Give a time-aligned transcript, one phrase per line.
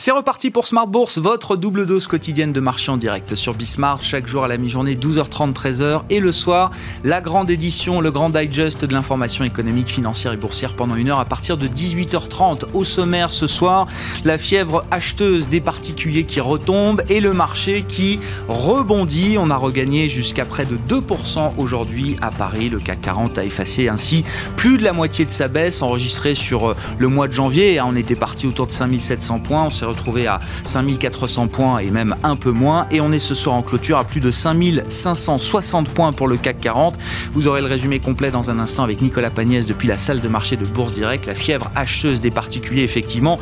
[0.00, 4.00] C'est reparti pour Smart Bourse, votre double dose quotidienne de marché en direct sur Bismart,
[4.00, 6.70] chaque jour à la mi-journée, 12h30, 13h, et le soir,
[7.02, 11.18] la grande édition, le grand digest de l'information économique, financière et boursière pendant une heure
[11.18, 12.66] à partir de 18h30.
[12.74, 13.88] Au sommaire ce soir,
[14.24, 19.34] la fièvre acheteuse des particuliers qui retombe et le marché qui rebondit.
[19.36, 22.68] On a regagné jusqu'à près de 2% aujourd'hui à Paris.
[22.68, 26.68] Le CAC 40 a effacé ainsi plus de la moitié de sa baisse enregistrée sur
[26.68, 27.80] euh, le mois de janvier.
[27.80, 29.70] On était parti autour de 5700 points.
[29.88, 32.86] Retrouvé à 5400 points et même un peu moins.
[32.90, 36.60] Et on est ce soir en clôture à plus de 5560 points pour le CAC
[36.60, 36.96] 40.
[37.32, 40.28] Vous aurez le résumé complet dans un instant avec Nicolas Pagnès depuis la salle de
[40.28, 41.26] marché de Bourse Direct.
[41.26, 43.38] La fièvre hacheuse des particuliers, effectivement,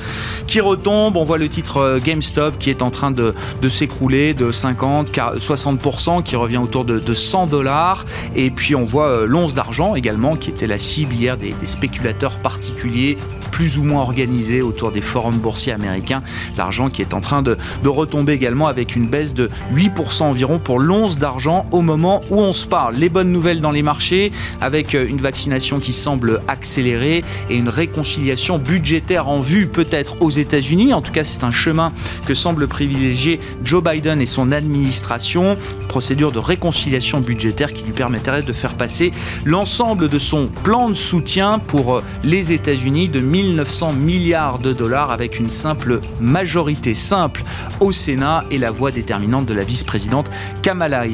[0.47, 1.17] qui retombe.
[1.17, 3.35] On voit le titre euh, GameStop qui est en train de,
[3.69, 8.05] s'écrouler de 50, 60%, qui revient autour de, 100 dollars.
[8.35, 11.67] Et puis on voit euh, l'once d'argent également, qui était la cible hier des, des
[11.67, 13.19] spéculateurs particuliers
[13.51, 16.23] plus ou moins organisés autour des forums boursiers américains.
[16.57, 20.79] L'argent qui est en train de, retomber également avec une baisse de 8% environ pour
[20.79, 22.97] l'once d'argent au moment où on se parle.
[22.97, 27.69] Les bonnes nouvelles dans les marchés avec euh, une vaccination qui semble accélérer et une
[27.69, 30.93] réconciliation budgétaire en vue peut-être aux États-Unis.
[30.93, 31.93] En tout cas, c'est un chemin
[32.27, 35.57] que semble privilégier Joe Biden et son administration.
[35.89, 39.13] Procédure de réconciliation budgétaire qui lui permettrait de faire passer
[39.45, 45.11] l'ensemble de son plan de soutien pour euh, les États-Unis de 1900 milliards de dollars
[45.11, 47.43] avec une simple majorité simple
[47.81, 50.31] au Sénat et la voix déterminante de la vice-présidente
[50.63, 51.05] Kamala,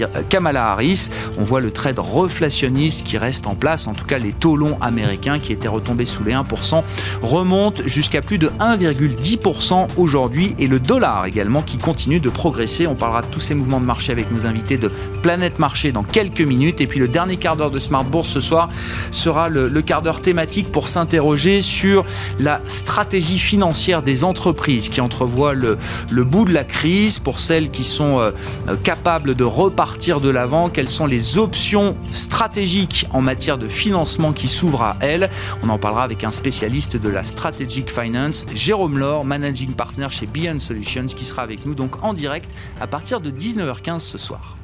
[0.71, 1.09] Harris.
[1.37, 4.79] On voit le trade reflationniste qui reste en place, en tout cas les taux longs
[4.81, 6.85] américains qui étaient retombés sous les 1%
[7.23, 12.87] remontent jusqu'à plus de 1,10% aujourd'hui et le dollar également qui continue de progresser.
[12.87, 16.05] On parlera de tous ces mouvements de marché avec nos invités de Planète Marché dans
[16.05, 18.69] quelques minutes et puis le dernier quart d'heure de Smart Bourse ce soir
[19.11, 22.05] sera le, le quart d'heure thématique pour s'interroger sur
[22.39, 25.77] la stratégie financière des entreprises qui entrevoient le,
[26.25, 28.31] bout de la crise, pour celles qui sont euh,
[28.83, 34.49] capables de repartir de l'avant, quelles sont les options stratégiques en matière de financement qui
[34.49, 35.31] s'ouvrent à elles?
[35.63, 40.27] On en parlera avec un spécialiste de la Strategic Finance, Jérôme Laure, Managing Partner chez
[40.27, 44.57] Beyond Solutions, qui sera avec nous donc en direct à partir de 19h15 ce soir.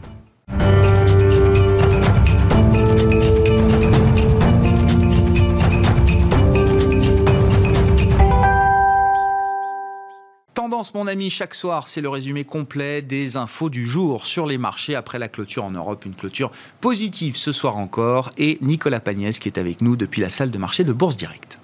[10.95, 14.95] Mon ami, chaque soir, c'est le résumé complet des infos du jour sur les marchés
[14.95, 16.05] après la clôture en Europe.
[16.05, 18.31] Une clôture positive ce soir encore.
[18.39, 21.58] Et Nicolas Pagnès qui est avec nous depuis la salle de marché de Bourse Directe.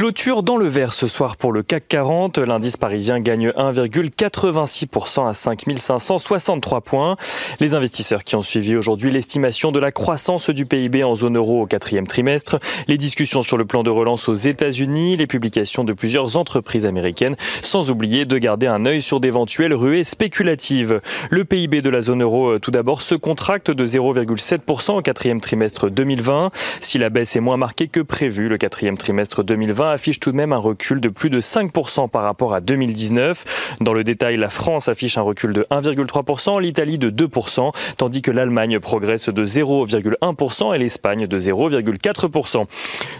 [0.00, 2.38] Clôture dans le vert ce soir pour le CAC 40.
[2.38, 7.16] L'indice parisien gagne 1,86% à 5563 points.
[7.60, 11.60] Les investisseurs qui ont suivi aujourd'hui l'estimation de la croissance du PIB en zone euro
[11.60, 15.92] au quatrième trimestre, les discussions sur le plan de relance aux États-Unis, les publications de
[15.92, 21.02] plusieurs entreprises américaines, sans oublier de garder un œil sur d'éventuelles ruées spéculatives.
[21.28, 25.42] Le PIB de la zone euro, euh, tout d'abord, se contracte de 0,7% au quatrième
[25.42, 26.48] trimestre 2020.
[26.80, 30.36] Si la baisse est moins marquée que prévu, le quatrième trimestre 2020 affiche tout de
[30.36, 33.76] même un recul de plus de 5% par rapport à 2019.
[33.80, 38.30] Dans le détail, la France affiche un recul de 1,3%, l'Italie de 2%, tandis que
[38.30, 42.64] l'Allemagne progresse de 0,1% et l'Espagne de 0,4%.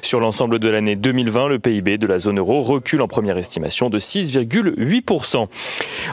[0.02, 3.90] Sur l'ensemble de l'année 2020, le PIB de la zone euro recule en première estimation
[3.90, 5.48] de 6,8%.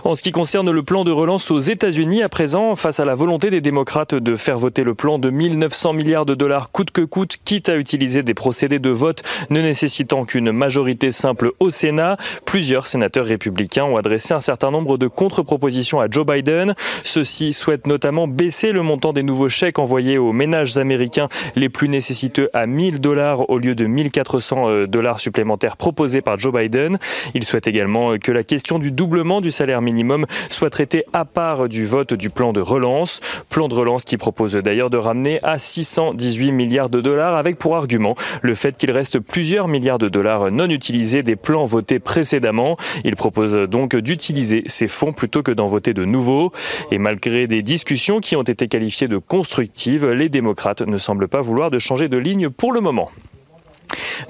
[0.03, 3.15] En ce qui concerne le plan de relance aux États-Unis, à présent, face à la
[3.15, 7.01] volonté des démocrates de faire voter le plan de 1900 milliards de dollars coûte que
[7.01, 12.17] coûte, quitte à utiliser des procédés de vote ne nécessitant qu'une majorité simple au Sénat.
[12.45, 16.75] Plusieurs sénateurs républicains ont adressé un certain nombre de contre-propositions à Joe Biden.
[17.03, 21.89] Ceux-ci souhaitent notamment baisser le montant des nouveaux chèques envoyés aux ménages américains les plus
[21.89, 26.97] nécessiteux à 1000 dollars au lieu de 1400 euh, dollars supplémentaires proposés par Joe Biden.
[27.33, 31.69] Ils souhaitent également que la question du doublement du salaire minimum soit traitée à part
[31.69, 33.19] du vote du plan de relance.
[33.49, 37.75] Plan de relance qui propose d'ailleurs de ramener à 618 milliards de dollars avec pour
[37.75, 42.77] argument le fait qu'il reste plusieurs milliards de dollars non utilisés des plans votés précédemment.
[43.03, 46.51] Il propose donc d'utiliser ces fonds plutôt que d'en voter de nouveaux.
[46.91, 51.41] Et malgré des discussions qui ont été qualifiées de constructives, les démocrates ne semblent pas
[51.41, 53.11] vouloir de changer de ligne pour le moment.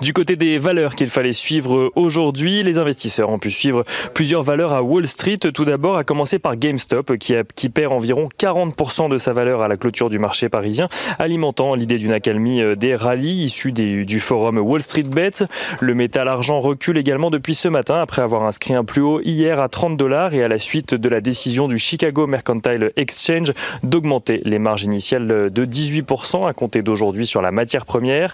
[0.01, 3.83] Du côté des valeurs qu'il fallait suivre aujourd'hui, les investisseurs ont pu suivre
[4.13, 5.37] plusieurs valeurs à Wall Street.
[5.37, 9.77] Tout d'abord, à commencer par GameStop, qui, perd environ 40% de sa valeur à la
[9.77, 10.87] clôture du marché parisien,
[11.19, 15.45] alimentant l'idée d'une accalmie euh, des rallyes issus du forum Wall Street Bet.
[15.79, 19.59] Le métal argent recule également depuis ce matin après avoir inscrit un plus haut hier
[19.59, 23.53] à 30 dollars et à la suite de la décision du Chicago Mercantile Exchange
[23.83, 28.33] d'augmenter les marges initiales de 18% à compter d'aujourd'hui sur la matière première.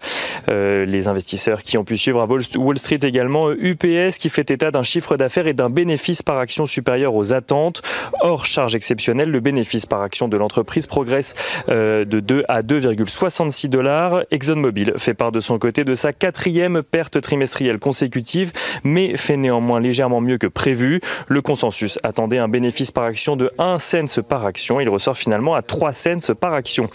[0.49, 4.71] Euh, les investisseurs qui ont pu suivre à Wall Street également, UPS qui fait état
[4.71, 7.81] d'un chiffre d'affaires et d'un bénéfice par action supérieur aux attentes.
[8.21, 11.33] Hors charge exceptionnelle, le bénéfice par action de l'entreprise progresse
[11.69, 14.21] euh, de 2 à 2,66 dollars.
[14.31, 18.51] ExxonMobil fait part de son côté de sa quatrième perte trimestrielle consécutive,
[18.83, 21.01] mais fait néanmoins légèrement mieux que prévu.
[21.27, 24.79] Le consensus attendait un bénéfice par action de 1 cent par action.
[24.79, 26.89] Il ressort finalement à 3 cents par action.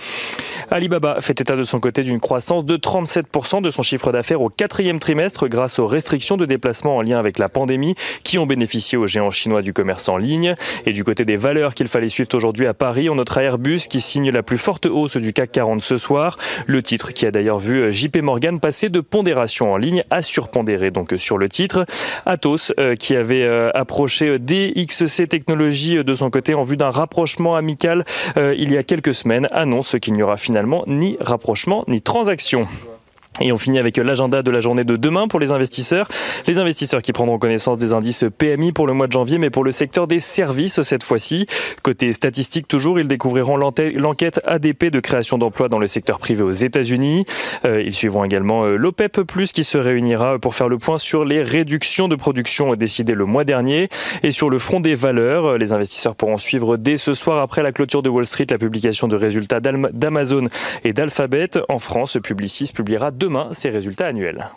[0.71, 4.49] Alibaba fait état de son côté d'une croissance de 37% de son chiffre d'affaires au
[4.49, 7.95] quatrième trimestre grâce aux restrictions de déplacement en lien avec la pandémie
[8.25, 10.55] qui ont bénéficié aux géants chinois du commerce en ligne.
[10.87, 14.01] Et du côté des valeurs qu'il fallait suivre aujourd'hui à Paris, on notera Airbus qui
[14.01, 16.37] signe la plus forte hausse du CAC 40 ce soir.
[16.67, 20.91] Le titre qui a d'ailleurs vu JP Morgan passer de pondération en ligne à surpondéré
[20.91, 21.87] donc sur le titre.
[22.27, 27.55] Atos euh, qui avait euh, approché DXC Technologies de son côté en vue d'un rapprochement
[27.55, 28.05] amical
[28.37, 32.67] euh, il y a quelques semaines annonce qu'il n'y aura finalement ni rapprochement ni transaction.
[33.41, 36.09] Et on finit avec l'agenda de la journée de demain pour les investisseurs.
[36.47, 39.65] Les investisseurs qui prendront connaissance des indices PMI pour le mois de janvier, mais pour
[39.65, 41.47] le secteur des services cette fois-ci.
[41.83, 46.53] Côté statistique toujours, ils découvriront l'enquête ADP de création d'emplois dans le secteur privé aux
[46.53, 47.25] États-Unis.
[47.65, 49.21] Euh, ils suivront également euh, l'OPEP+,
[49.53, 53.45] qui se réunira pour faire le point sur les réductions de production décidées le mois
[53.45, 53.89] dernier.
[54.23, 57.63] Et sur le front des valeurs, euh, les investisseurs pourront suivre dès ce soir après
[57.63, 60.49] la clôture de Wall Street la publication de résultats d'Amazon
[60.85, 61.51] et d'Alphabet.
[61.69, 64.49] En France, Publicis publiera deux demain ses résultats annuels.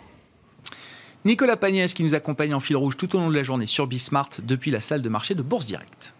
[1.26, 3.86] Nicolas Pagnès qui nous accompagne en fil rouge tout au long de la journée sur
[3.86, 6.14] Bismart depuis la salle de marché de Bourse Direct.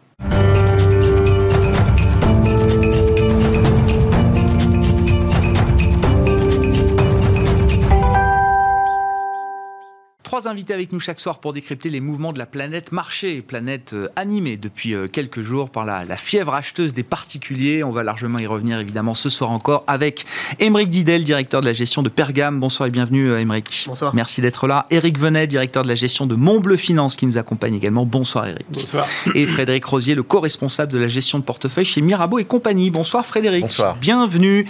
[10.32, 13.92] Trois invités avec nous chaque soir pour décrypter les mouvements de la planète marché, planète
[13.92, 17.84] euh, animée depuis euh, quelques jours par la, fièvre acheteuse des particuliers.
[17.84, 20.24] On va largement y revenir évidemment ce soir encore avec
[20.58, 22.58] Émeric Didel, directeur de la gestion de Pergame.
[22.58, 23.84] Bonsoir et bienvenue euh, Émeric.
[23.86, 24.14] Bonsoir.
[24.14, 24.86] Merci d'être là.
[24.88, 28.06] Éric Venet, directeur de la gestion de Montbleu Finance qui nous accompagne également.
[28.06, 28.64] Bonsoir Éric.
[28.70, 29.06] Bonsoir.
[29.34, 32.90] Et Frédéric Rosier, le co-responsable de la gestion de portefeuille chez Mirabeau et compagnie.
[32.90, 33.64] Bonsoir Frédéric.
[33.64, 33.96] Bonsoir.
[33.96, 34.66] Bienvenue.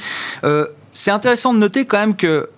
[0.92, 2.48] c'est intéressant de noter quand même que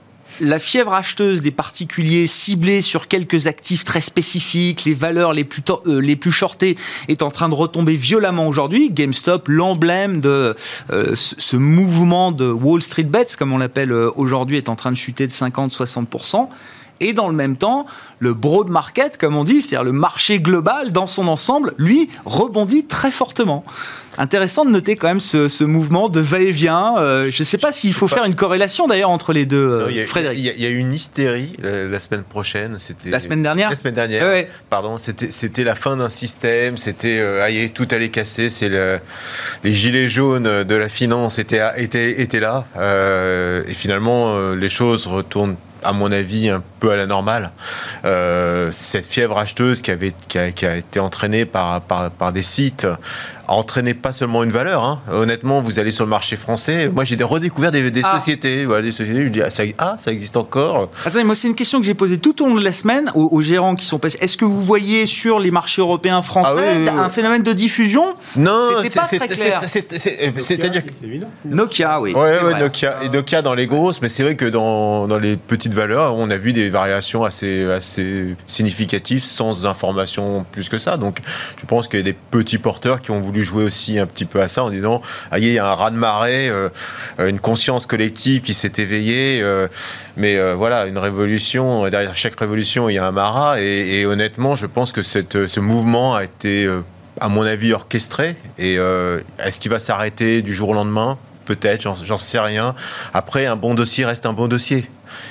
[0.40, 5.62] la fièvre acheteuse des particuliers ciblés sur quelques actifs très spécifiques, les valeurs les plus,
[5.86, 6.76] euh, les plus shortées,
[7.08, 8.90] est en train de retomber violemment aujourd'hui.
[8.90, 10.54] GameStop, l'emblème de
[10.92, 14.90] euh, ce mouvement de Wall Street Bets, comme on l'appelle euh, aujourd'hui, est en train
[14.90, 16.48] de chuter de 50-60%.
[17.00, 17.86] Et dans le même temps,
[18.18, 22.86] le broad market, comme on dit, c'est-à-dire le marché global dans son ensemble, lui, rebondit
[22.86, 23.64] très fortement.
[24.18, 26.96] Intéressant de noter quand même ce, mouvement de va-et-vient.
[26.98, 30.06] Euh, je ne sais pas s'il faut faire une corrélation d'ailleurs entre les deux, euh,
[30.06, 30.38] Frédéric.
[30.38, 32.76] Il y, a eu une hystérie la, semaine prochaine.
[32.78, 33.70] C'était la semaine dernière.
[33.70, 34.46] La semaine dernière.
[34.70, 34.98] Pardon.
[34.98, 36.76] C'était la fin d'un système.
[36.76, 38.50] C'était euh, tout allait casser.
[38.50, 38.98] C'est le,
[39.62, 42.66] les gilets jaunes de la finance étaient étaient, étaient là.
[42.76, 47.52] Euh, et finalement, les choses retournent à mon avis, un peu à la normale.
[48.04, 52.32] Euh, cette fièvre acheteuse qui, avait, qui, a, qui a été entraînée par, par, par,
[52.32, 52.86] des sites
[53.48, 54.84] entraîner pas seulement une valeur.
[54.84, 55.00] Hein.
[55.12, 56.88] Honnêtement, vous allez sur le marché français.
[56.88, 58.18] Moi, j'ai redécouvert des, des ah.
[58.18, 58.64] sociétés.
[58.64, 59.24] Voilà, des sociétés.
[59.24, 60.90] Je dis, ah, ça, ah, ça existe encore.
[61.04, 63.40] Attendez, moi, c'est une question que j'ai posée tout au long de la semaine aux,
[63.42, 64.18] gérants qui sont passés.
[64.20, 68.14] Est-ce que vous voyez sur les marchés européens français ah un phénomène de diffusion?
[68.36, 68.70] Non,
[70.40, 70.82] c'est-à-dire
[71.44, 72.14] Nokia, oui.
[72.14, 75.36] Ouais, ouais, Nokia, et Nokia dans les grosses, mais c'est vrai que dans, dans, les
[75.36, 80.96] petites valeurs, on a vu des variations assez, assez significatives sans information plus que ça.
[80.96, 81.20] Donc,
[81.56, 84.24] je pense qu'il y a des petits porteurs qui ont voulu jouer aussi un petit
[84.24, 85.00] peu à ça en disant
[85.30, 86.68] ah, il y a un raz-de-marée, euh,
[87.18, 89.40] une conscience collective qui s'est éveillée.
[89.40, 89.68] Euh,
[90.16, 93.60] mais euh, voilà, une révolution, derrière chaque révolution, il y a un marat.
[93.60, 96.68] Et, honnêtement, je pense que ce mouvement a été,
[97.20, 98.36] à mon avis, orchestré.
[98.58, 101.18] Et est-ce qu'il va s'arrêter du jour au lendemain?
[101.44, 102.74] Peut-être, j'en sais rien.
[103.12, 104.88] Après, un bon dossier reste un bon dossier.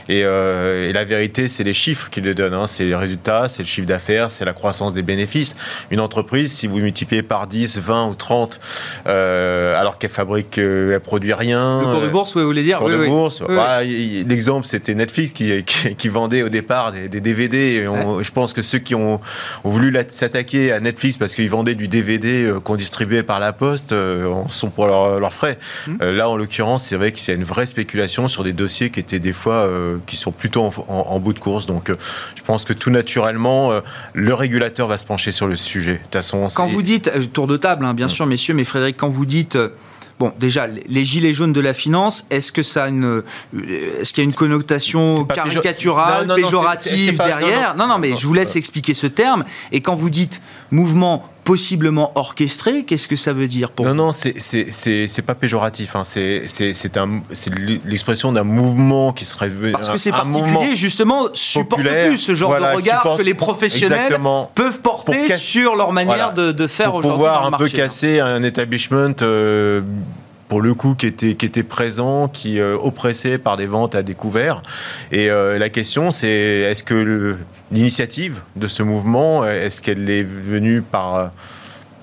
[0.10, 2.54] Euh, et, la vérité, c'est les chiffres qui le donnent.
[2.54, 2.68] Hein.
[2.68, 5.56] C'est les résultats, c'est le chiffre d'affaires, c'est la croissance des bénéfices.
[5.92, 8.60] Une entreprise, si vous multipliez par 10, 20 ou 30,
[9.08, 11.82] euh, alors qu'elle fabrique, euh, elle produit rien.
[11.82, 13.44] Le cours de bourse, vous voulez dire cours de bourse.
[14.28, 17.86] L'exemple, c'était Netflix qui, qui, vendait au départ des, DVD.
[18.22, 19.20] Je pense que ceux qui ont,
[19.64, 23.96] voulu s'attaquer à Netflix parce qu'ils vendaient du DVD qu'on distribuait par la poste
[24.50, 25.58] sont pour leurs frais.
[25.88, 25.98] Hum.
[26.02, 29.00] là, en l'occurrence, c'est vrai qu'il y a une vraie spéculation sur des dossiers qui
[29.00, 29.68] étaient des fois
[30.06, 31.66] qui sont plutôt en, bout de course.
[31.66, 31.92] Donc,
[32.36, 33.72] je pense que tout naturellement,
[34.14, 36.02] le régulateur va se pencher sur le sujet.
[36.12, 39.10] De façon, quand vous dites tour de table, hein, bien sûr, messieurs, mais Frédéric, quand
[39.10, 39.58] vous dites
[40.20, 43.24] Bon, déjà, les gilets jaunes de la finance, est-ce que ça a une,
[44.00, 47.76] est-ce qu'il y a une connotation caricaturale, péjorative derrière?
[47.76, 49.44] Non non, mais je vous laisse expliquer ce terme.
[49.72, 52.84] Et quand vous dites mouvement possiblement orchestré.
[52.84, 55.96] Qu'est-ce que ça veut dire pour Non, vous non, c'est pas péjoratif.
[55.96, 56.04] Hein.
[56.04, 56.44] C'est
[57.86, 62.76] l'expression d'un mouvement qui serait Parce que c'est particulier, justement, supporte plus ce genre de
[62.76, 64.18] regard que les professionnels
[64.56, 67.12] peuvent porter sur leur manière de, de, faire aujourd'hui.
[67.12, 69.16] pouvoir un peu casser un establishment.
[69.22, 69.82] Euh,
[70.54, 74.62] pour le coup, qui était, présent, qui euh, oppressait par des ventes à découvert.
[75.12, 77.40] Et euh, la question, c'est est-ce que
[77.72, 81.32] l'initiative de ce mouvement, est-ce qu'elle est venue par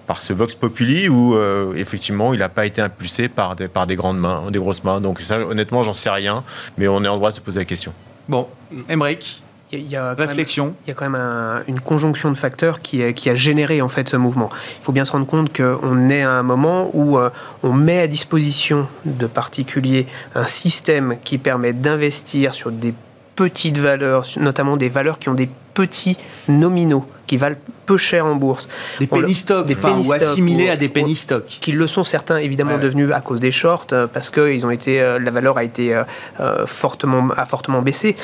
[0.08, 3.86] par ce vox populi ou euh, effectivement il n'a pas été impulsé par des, par
[3.86, 5.00] des grandes mains, des grosses mains?
[5.00, 6.42] Donc ça, honnêtement, j'en sais rien,
[6.76, 7.92] mais on est en droit de se poser la question.
[8.28, 8.48] Bon,
[8.88, 10.74] Emmerich, il y a, réflexion.
[10.84, 14.08] il y a quand même une conjonction de facteurs qui, qui, a généré en fait
[14.08, 14.50] ce mouvement.
[14.80, 17.30] Il faut bien se rendre compte qu'on est à un moment où euh,
[17.62, 22.94] on met à disposition de particuliers un système qui permet d'investir sur des
[23.40, 27.56] petites valeurs, notamment des valeurs qui ont des petits nominaux, qui valent
[27.86, 28.68] peu cher en bourse.
[28.98, 31.56] Des penny stocks, des enfin, ou assimilés à des penny stocks.
[31.62, 34.70] Qui le sont certains évidemment devenus à cause des shorts, euh, parce que ils ont
[34.70, 38.14] été, euh, la valeur a été euh, fortement, a fortement baissé.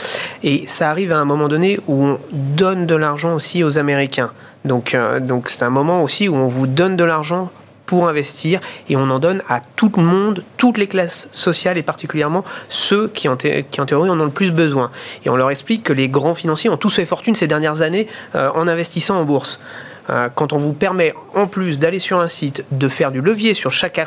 [0.42, 4.32] Et ça arrive à un moment donné où on donne de l'argent aussi aux Américains.
[4.66, 7.50] Donc, donc c'est un moment aussi où on vous donne de l'argent
[7.86, 11.82] pour investir et on en donne à tout le monde, toutes les classes sociales et
[11.82, 14.90] particulièrement ceux qui en, qui en théorie en ont le plus besoin.
[15.24, 18.08] Et on leur explique que les grands financiers ont tous fait fortune ces dernières années
[18.34, 19.60] euh, en investissant en bourse
[20.08, 23.54] euh, quand on vous permet en plus d'aller sur un site, de faire du levier
[23.54, 24.00] sur chaque,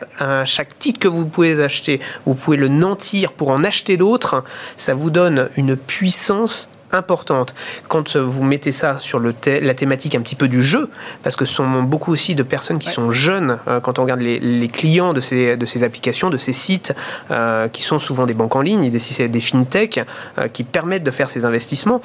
[0.46, 4.44] chaque titre que vous pouvez acheter, vous pouvez le nantir pour en acheter d'autres,
[4.78, 7.54] ça vous donne une puissance importante.
[7.88, 10.90] Quand vous mettez ça sur le la thématique un petit peu du jeu,
[11.24, 14.22] parce que ce sont beaucoup aussi de personnes qui sont jeunes, euh, quand on regarde
[14.22, 16.94] les, clients de ces, de ces applications, de ces sites,
[17.32, 20.00] euh, qui sont souvent des banques en ligne, des, des fintech,
[20.38, 22.02] euh, qui permettent de faire ces investissements,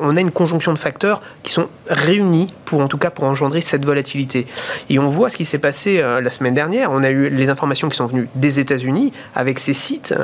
[0.00, 3.60] on a une conjonction de facteurs qui sont réunis pour, en tout cas, pour engendrer
[3.60, 4.46] cette volatilité.
[4.88, 6.90] Et on voit ce qui s'est passé la semaine dernière.
[6.90, 10.14] On a eu les informations qui sont venues des États-Unis avec ces sites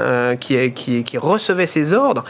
[0.41, 2.25] qui, qui, qui recevaient ces ordres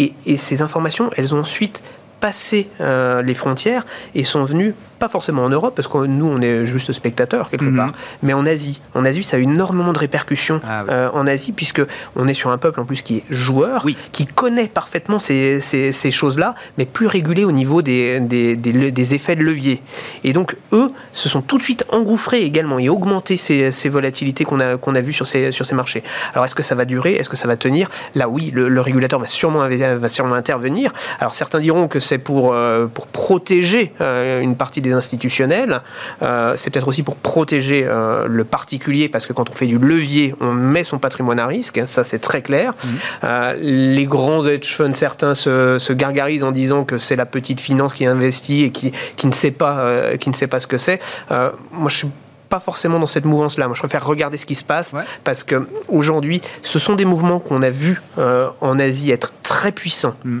[0.00, 1.82] et, ces informations, elles ont ensuite
[2.20, 6.40] passé euh, les frontières et sont venues pas forcément en Europe, parce que nous, on
[6.40, 7.76] est juste spectateurs quelque mhm.
[7.76, 7.92] part,
[8.22, 8.80] mais en Asie.
[8.94, 11.82] En Asie, ça a eu énormément de répercussions ah euh, en Asie, puisque
[12.14, 16.10] on est sur un peuple en plus qui est joueur, qui connaît parfaitement ces, ces,
[16.10, 19.82] choses-là, mais plus régulé au niveau des, des, des, effets de levier.
[20.22, 24.44] Et donc, eux se sont tout de suite engouffrés également et augmenté ces, ces volatilités
[24.44, 26.02] qu'on a, qu'on a vues sur ces, sur ces marchés.
[26.34, 27.14] Alors, est-ce que ça va durer?
[27.14, 27.88] Est-ce que ça va tenir?
[28.14, 30.92] Là, oui, le, régulateur va sûrement, va sûrement intervenir.
[31.20, 35.80] Alors, certains diront que c'est pour, euh, pour protéger euh, une partie des institutionnels.
[36.22, 39.78] Euh, c'est peut-être aussi pour protéger euh, le particulier, parce que quand on fait du
[39.78, 42.72] levier, on met son patrimoine à risque, hein, ça c'est très clair.
[42.72, 42.88] Mmh.
[43.24, 47.94] Euh, les grands hedge funds, certains se, gargarisent en disant que c'est la petite finance
[47.94, 51.00] qui investit et qui, qui, ne, sait pas, qui ne sait pas ce que c'est.
[51.30, 52.08] moi, je suis
[52.48, 53.66] pas forcément dans cette mouvance-là.
[53.66, 54.94] Moi, je préfère regarder ce qui se passe
[55.24, 60.14] parce que aujourd'hui, ce sont des mouvements qu'on a vus en Asie être très puissants.
[60.24, 60.40] Mmh.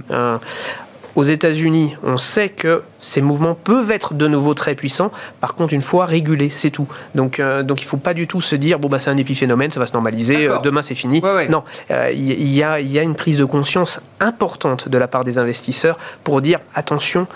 [1.14, 5.10] aux États-Unis, on sait que ces mouvements peuvent être de nouveau très puissants.
[5.40, 6.86] Par contre, une fois régulés, c'est tout.
[7.14, 9.16] Donc, euh, donc il ne faut pas du tout se dire bon bah c'est un
[9.16, 11.22] épiphénomène, ça va se normaliser, euh, demain c'est fini.
[11.48, 15.24] Non, euh, il y, a, y, a, une prise de conscience importante de la part
[15.24, 17.26] des investisseurs pour dire attention,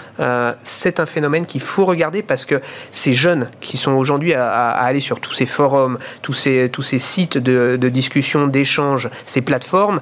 [0.65, 2.61] c'est un phénomène qu'il faut regarder parce que
[2.93, 6.99] ces jeunes qui sont aujourd'hui à, aller sur tous ces forums, tous ces, tous ces
[6.99, 10.01] sites de, de discussion, d'échange, ces plateformes,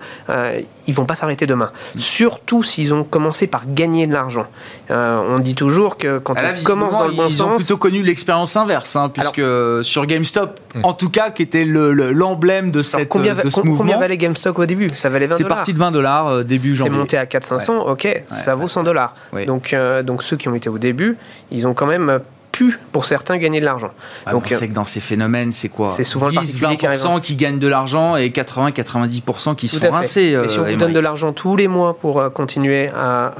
[0.86, 1.70] ils vont pas s'arrêter demain.
[1.94, 1.98] Mm.
[1.98, 4.46] Surtout s'ils ont commencé par gagner de l'argent.
[4.90, 7.32] on dit toujours que quand on commence dans le bon sens.
[7.32, 9.42] Ils ont plutôt connu l'expérience inverse, hein, puisque
[9.84, 10.80] sur GameStop, hmm.
[10.84, 13.78] en tout cas, qui était l'emblème de, cette, combien, de ce mouvement.
[13.78, 16.74] Combien valait GameStop au début Ça valait 20 C'est parti de 20 dollars euh, début
[16.74, 16.92] janvier.
[16.92, 19.14] C'est monté à 4 500, ok, ça vaut 100 dollars.
[19.46, 21.16] Donc, euh, donc ceux qui ont été au début,
[21.50, 22.20] ils ont quand même
[22.62, 23.90] pu, pour certains, gagner de l'argent.
[24.26, 27.36] Ah, Donc, on sait que dans ces phénomènes, c'est quoi C'est souvent 10, 20% qui,
[27.36, 30.38] gagnent de l'argent et 80-90% qui se font rincer.
[30.44, 33.32] Et si on vous donne de l'argent tous les mois pour euh, continuer à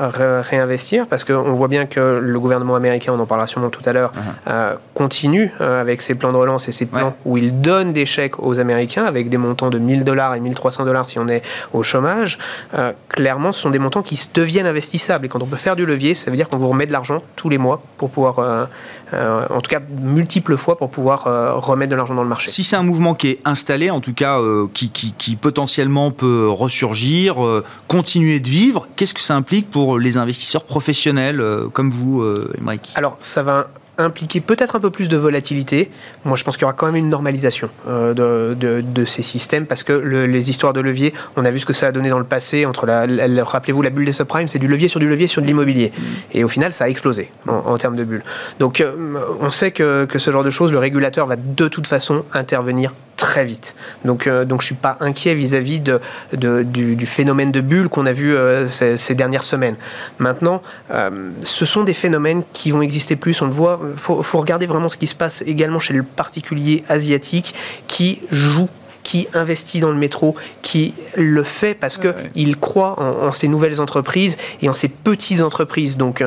[0.43, 3.93] réinvestir, parce qu'on voit bien que le gouvernement américain, on en parlera sûrement tout à
[3.93, 4.51] l'heure, uh-huh.
[4.51, 8.07] euh, continue euh, avec ses plans de relance et ses plans où il donne des
[8.07, 11.43] chèques aux Américains avec des montants de 1000 dollars et 1300 dollars si on est
[11.73, 12.39] au chômage.
[13.09, 15.27] clairement, ce sont des montants qui deviennent investissables.
[15.27, 17.23] Et quand on peut faire du levier, ça veut dire qu'on vous remet de l'argent
[17.37, 18.69] tous les mois pour pouvoir
[19.13, 21.25] en tout cas multiples fois pour pouvoir
[21.63, 22.51] remettre de l'argent dans le marché.
[22.51, 24.39] Si c'est un mouvement qui est installé, en tout cas
[24.75, 27.37] qui, qui, potentiellement peut ressurgir,
[27.89, 31.43] continuer de vivre, qu'est-ce que ça implique pour les investisseurs professionnels
[31.73, 32.25] comme vous,
[32.59, 32.93] Émeric?
[32.95, 35.91] Alors, ça va impliquer peut-être un peu plus de volatilité.
[36.25, 38.15] Moi, je pense qu'il y aura quand même une normalisation euh,
[38.55, 41.73] de, de, ces systèmes parce que les histoires de levier, on a vu ce que
[41.73, 42.65] ça a donné dans le passé.
[42.65, 43.07] Entre la,
[43.45, 45.93] rappelez-vous, la bulle des subprimes, c'est du levier sur du levier sur de l'immobilier.
[46.33, 48.23] Et au final, ça a explosé en, termes de bulle.
[48.59, 48.93] Donc, euh,
[49.41, 52.93] on sait que, que, ce genre de choses, le régulateur va de toute façon intervenir
[53.23, 53.77] très vite.
[54.05, 56.01] Donc, euh, donc je ne suis pas inquiet vis-à-vis de,
[56.33, 59.77] du, phénomène de bulle qu'on a vu euh, ces, dernières semaines.
[60.19, 60.61] Maintenant,
[60.91, 63.79] euh, ce sont des phénomènes qui vont exister plus, on le voit.
[63.93, 67.55] Il faut, regarder vraiment ce qui se passe également chez le particulier asiatique
[67.87, 68.69] qui joue
[69.05, 74.37] qui investit dans le métro, qui le fait parce qu'il croit en, ces nouvelles entreprises
[74.63, 75.97] et en ces petites entreprises.
[75.97, 76.25] Donc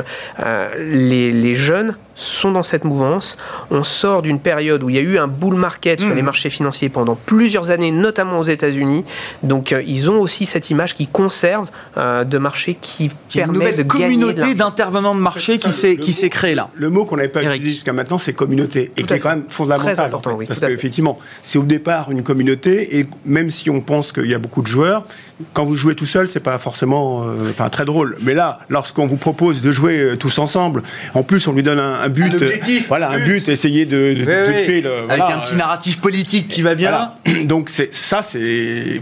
[0.78, 3.36] les, les, jeunes sont dans cette mouvance.
[3.70, 6.24] On sort d'une période où il y a eu un bull market sur les mmh.
[6.24, 9.04] marchés financiers pendant plusieurs années, notamment aux États-Unis.
[9.42, 13.60] Donc euh, ils ont aussi cette image qui conserve euh, de marché qui permet une
[13.60, 16.70] nouvelle de communauté d'intervenants de marché qui s'est qui s'est créée là.
[16.74, 19.44] Le mot qu'on n'avait pas utilisé jusqu'à maintenant, c'est communauté et qui est quand même
[19.48, 19.94] fondamental.
[19.94, 24.12] Très important, oui, parce qu'effectivement, c'est au départ une communauté et même si on pense
[24.12, 25.04] qu'il y a beaucoup de joueurs,
[25.52, 28.16] quand vous jouez tout seul, c'est pas forcément, euh, enfin très drôle.
[28.22, 30.82] Mais là, lorsqu'on vous propose de jouer tous ensemble,
[31.14, 34.14] en plus on lui donne un, un but, un objectif, voilà, un but, essayer de,
[34.14, 37.12] de, tuer le, avec un petit narratif politique qui va bien.
[37.44, 38.20] Donc ça,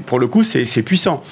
[0.07, 1.23] pour le coup, c'est puissant.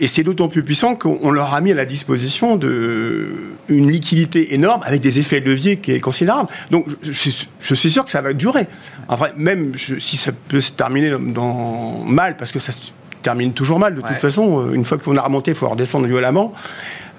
[0.00, 3.28] Et c'est d'autant plus puissant qu'on leur a mis à la disposition de
[3.68, 6.48] une liquidité énorme avec des effets de levier qui est considérable.
[6.72, 8.66] Donc je, je suis sûr que ça va durer.
[9.06, 12.80] En vrai, même si ça peut se terminer dans, mal, parce que ça se
[13.22, 14.72] termine toujours mal de toute façon.
[14.72, 16.52] Une fois qu'on a remonté, il faut redescendre violemment.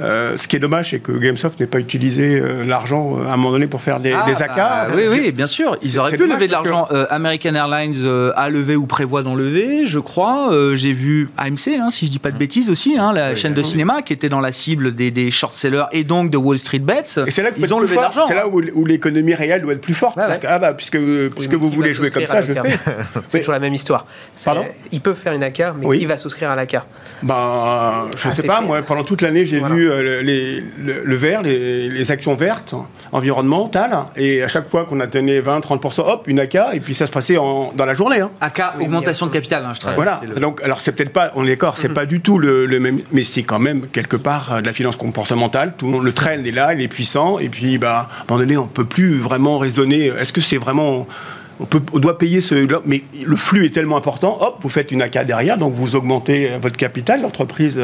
[0.04, 3.34] Euh, ce qui est dommage, c'est que Gamesoft n'ait pas utilisé euh, l'argent euh, à
[3.34, 4.56] un moment donné pour faire des, ah, AK.
[4.56, 5.78] Bah, oui, oui, bien sûr.
[5.82, 6.88] Ils auraient pu lever de l'argent.
[7.10, 7.96] American Airlines
[8.36, 10.52] a levé ou prévoit d'en lever, je crois.
[10.76, 13.62] J'ai vu AMC, hein, si je dis pas de bêtises aussi, hein, la chaîne de
[13.62, 17.24] cinéma qui était dans la cible des, des short-sellers et donc de Wall Street Bets.
[17.26, 18.26] Et c'est là qu'ils ont levé de l'argent.
[18.28, 20.18] C'est là où, l'économie réelle doit être plus forte.
[20.18, 22.62] Ah bah, puisque, puisque vous voulez jouer comme ça, je fais.
[23.28, 24.06] C'est toujours la même histoire.
[24.44, 26.78] Pardon Ils peuvent faire une AK, mais qui va souscrire à l'AK
[27.22, 28.62] Bah, je ne sais pas.
[28.62, 32.76] Moi, pendant toute l'année, j'ai vu euh, les, le, vert, les, actions vertes
[33.12, 37.12] environnementales, et à chaque fois qu'on atteignait 20-30%, hop, une AK, et puis ça se
[37.12, 38.20] passait en, dans la journée.
[38.20, 38.32] Hein.
[38.42, 39.96] AK, augmentation de capital, hein, je travaille.
[39.96, 41.94] Voilà, donc alors c'est peut-être pas, on est d'accord, c'est mm-hmm.
[41.94, 44.98] pas du tout le, même, mais c'est quand même quelque part euh, de la finance
[44.98, 48.22] comportementale, tout le, monde, le trend est là, il est puissant, et puis bah, à
[48.22, 51.08] un moment donné, on peut plus vraiment raisonner, est-ce que c'est vraiment
[51.60, 52.68] on, doit payer ce.
[52.86, 56.52] Mais le flux est tellement important, hop, vous faites une AK derrière, donc vous augmentez
[56.62, 57.82] votre capital, l'entreprise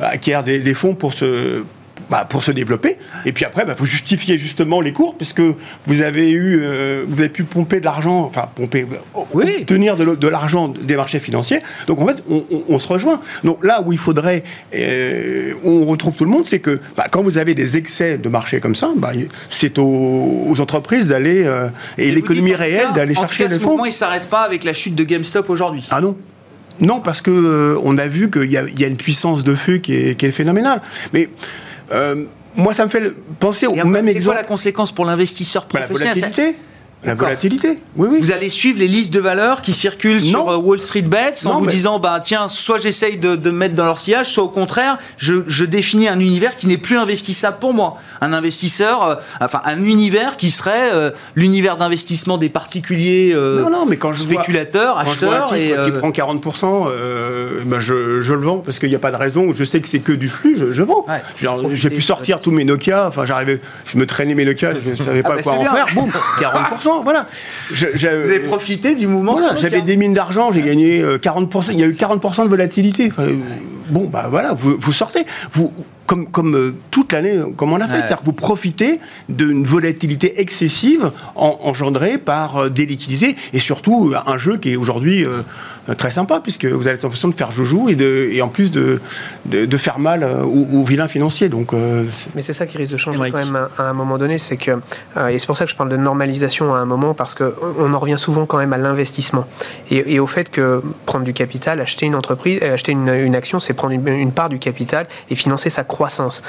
[0.00, 1.62] acquiert des, fonds pour se
[2.12, 2.98] bah, pour se développer.
[3.24, 5.40] Et puis après, bah, vous justifiez justement les cours, puisque
[5.86, 10.68] vous avez eu, euh, vous avez pu pomper de l'argent, enfin pomper, obtenir de, l'argent
[10.68, 11.60] des marchés financiers.
[11.86, 12.22] Donc en fait,
[12.68, 13.18] on, se rejoint.
[13.44, 14.42] Donc là où il faudrait,
[14.74, 18.28] euh, on retrouve tout le monde, c'est que bah, quand vous avez des excès de
[18.28, 18.90] marché comme ça,
[19.48, 23.82] c'est aux, entreprises d'aller euh, et, l'économie réelle d'aller chercher les fonds.
[23.86, 25.88] il ne s'arrête pas avec la chute de GameStop aujourd'hui.
[25.90, 26.14] Ah non.
[26.80, 30.14] Non, parce que on a vu qu'il y, a une puissance de feu qui est,
[30.18, 30.82] qui est phénoménale.
[31.12, 31.71] Mais euh,
[32.56, 34.12] moi, ça me fait penser au même exemple.
[34.12, 36.54] C'est quoi la conséquence pour l'investisseur bah, professionnel?
[37.04, 38.18] La volatilité, oui, oui.
[38.20, 41.58] Vous allez suivre les listes de valeurs qui circulent sur euh, Wall Street Bets en
[41.58, 44.98] vous disant, bah tiens, soit j'essaye de, de, mettre dans leur sillage, soit au contraire,
[45.16, 47.96] je, je définis un univers qui n'est plus investissable pour moi.
[48.20, 53.84] Un investisseur, euh, enfin un univers qui serait euh, l'univers d'investissement des particuliers non, non,
[53.86, 55.46] mais quand je spéculateurs, vois, acheteurs.
[55.48, 58.90] Quand je vois un titre qui prend 40%, bah, je, je, le vends parce qu'il
[58.90, 59.52] n'y a pas de raison.
[59.52, 61.04] Je sais que c'est que du flux, je, je vends.
[61.72, 64.94] J'ai pu sortir tous mes Nokia, enfin j'arrivais, je me traînais mes Nokia, je ne
[64.94, 65.86] savais ah pas bah, quoi en faire.
[65.94, 66.10] Boum,
[66.40, 66.91] 40%.
[67.00, 67.26] Voilà.
[67.70, 71.70] Vous avez profité du mouvement J'avais des mines d'argent, j'ai gagné 40%.
[71.70, 73.10] Euh, Il y a eu 40% de volatilité.
[73.88, 75.24] bon, bah voilà, vous, vous sortez.
[75.52, 75.72] Vous,
[76.12, 77.94] comme, comme euh, toute l'année, comme on a fait.
[77.94, 84.36] C'est-à-dire que vous profitez d'une volatilité excessive engendrée par euh, des liquidités et surtout un
[84.36, 85.26] jeu qui est aujourd'hui
[85.96, 89.00] très sympa puisque vous avez l'impression de faire joujou et, de, et en plus de,
[89.46, 91.48] de, faire mal aux, vilains financiers.
[91.48, 91.72] Donc,
[92.34, 94.38] Mais c'est ça qui risque de changer quand même à, un moment donné.
[94.38, 94.72] C'est que,
[95.30, 97.98] et c'est pour ça que je parle de normalisation à un moment parce qu'on en
[97.98, 99.46] revient souvent quand même à l'investissement
[99.90, 103.94] et, au fait que prendre du capital, acheter une entreprise, acheter une, action, c'est prendre
[103.94, 106.42] une, une part du capital et financer sa croissance croissance,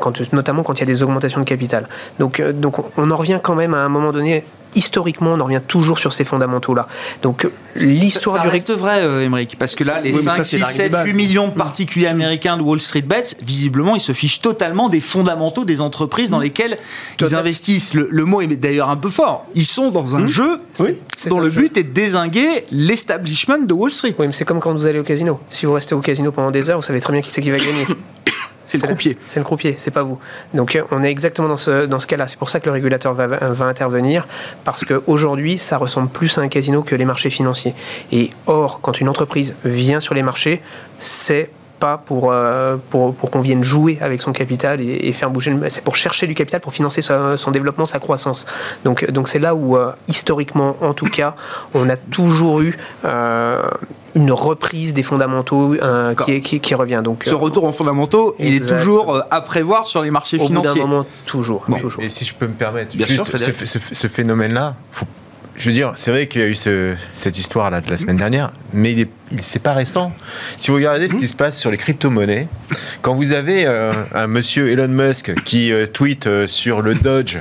[0.00, 1.86] quand, notamment quand il y a des augmentations de capital.
[2.18, 5.60] Donc, donc on en revient quand même à un moment donné historiquement, on en revient
[5.66, 6.86] toujours sur ces fondamentaux-là.
[7.22, 10.92] Donc l'histoire ça, ça du reste vrai, euh, parce que là, les 5, 6, 7,
[11.04, 15.00] 8 millions de particuliers américains de Wall Street Bets, visiblement, ils se fichent totalement des
[15.00, 16.42] fondamentaux des entreprises dans mm.
[16.42, 16.78] lesquelles
[17.20, 17.94] ils investissent.
[17.94, 19.46] Le, mot est d'ailleurs un peu fort.
[19.54, 20.26] Ils sont dans un mm.
[20.28, 20.60] jeu
[21.26, 24.14] dont le but est de désinguer l'establishment de Wall Street.
[24.18, 25.40] Oui, mais c'est comme quand vous allez au casino.
[25.50, 27.50] Si vous restez au casino pendant des heures, vous savez très bien qui c'est qui
[27.50, 27.86] va gagner.
[28.70, 29.18] C'est le croupier.
[29.26, 30.18] C'est le croupier, c'est pas vous.
[30.54, 32.28] Donc euh, on est exactement dans ce, dans ce cas-là.
[32.28, 34.28] C'est pour ça que le régulateur va, va intervenir,
[34.64, 37.74] parce qu'aujourd'hui, ça ressemble plus à un casino que les marchés financiers.
[38.12, 40.60] Et or, quand une entreprise vient sur les marchés,
[40.98, 45.56] c'est pas pour, euh, pour, pour qu'on vienne jouer avec son capital et, faire bouger.
[45.68, 48.46] C'est pour chercher du capital pour financer son, développement, sa croissance.
[48.84, 51.34] Donc donc c'est là où euh, historiquement, en tout cas,
[51.74, 53.62] on a toujours eu euh,
[54.14, 55.74] une reprise des fondamentaux
[56.26, 57.00] qui, qui, revient.
[57.02, 60.70] Donc ce retour en fondamentaux, il est toujours à prévoir sur les marchés financiers.
[60.70, 61.64] Au bout d'un moment, toujours.
[61.80, 62.02] toujours.
[62.02, 65.06] Et si je peux me permettre, juste ce, ce phénomène-là, faut
[65.60, 68.50] je veux dire, c'est vrai qu'il y a eu cette histoire-là de la semaine dernière,
[68.72, 70.12] mais il est, c'est pas récent.
[70.58, 72.48] Si vous regardez ce qui se passe sur les crypto-monnaies,
[73.02, 77.38] quand vous avez euh, un monsieur Elon Musk qui euh, tweet euh, sur le Dodge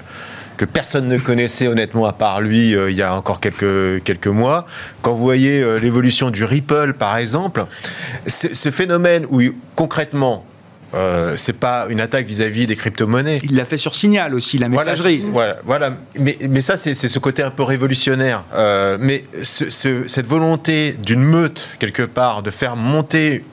[0.58, 4.68] que personne ne connaissait honnêtement à part lui il y a encore quelques, quelques mois.
[5.02, 7.66] Quand vous voyez l'évolution du Ripple par exemple,
[8.28, 9.40] ce phénomène où
[9.78, 10.44] concrètement
[10.94, 13.40] euh, c'est pas une attaque vis-à-vis des crypto-monnaies.
[13.44, 15.24] Il l'a fait sur Signal aussi, la messagerie.
[15.32, 18.44] Voilà, voilà, Mais, mais ça, c'est ce côté un peu révolutionnaire.
[18.56, 23.44] Euh, mais cette volonté d'une meute, quelque part, de faire monter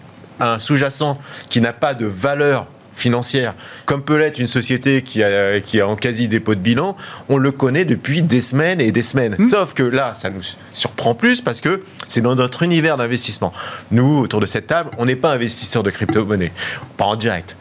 [0.41, 1.19] un sous-jacent
[1.49, 2.67] qui n'a pas de valeur
[2.97, 3.55] financière,
[3.85, 6.97] comme peut l'être une société qui a, qui a en quasi dépôt de bilan,
[7.29, 9.37] on le connaît depuis des semaines et des semaines.
[9.39, 9.49] Hmm.
[9.49, 13.53] Sauf que là, ça nous surprend plus parce que c'est dans notre univers d'investissement.
[13.91, 16.53] Nous, autour de cette table, on n'est pas investisseurs de crypto-monnaie,
[16.97, 17.57] pas en direct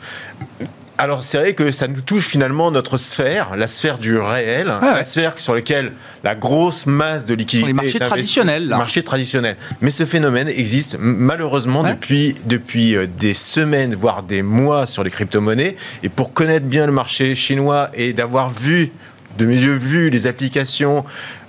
[0.98, 5.04] alors c'est vrai que ça nous touche finalement notre sphère, la sphère du réel, la
[5.04, 5.92] sphère sur laquelle
[6.24, 7.68] la grosse masse de liquidités.
[7.68, 8.68] Les marchés traditionnels.
[8.68, 8.78] Là.
[8.78, 9.58] Marchés traditionnels.
[9.82, 15.12] Mais ce phénomène existe malheureusement depuis, depuis euh, des semaines, voire des mois sur les
[15.12, 15.76] crypto-monnaies.
[16.04, 18.92] Et pour connaître bien le marché chinois et d'avoir vu
[19.38, 21.04] de mes yeux vus les applications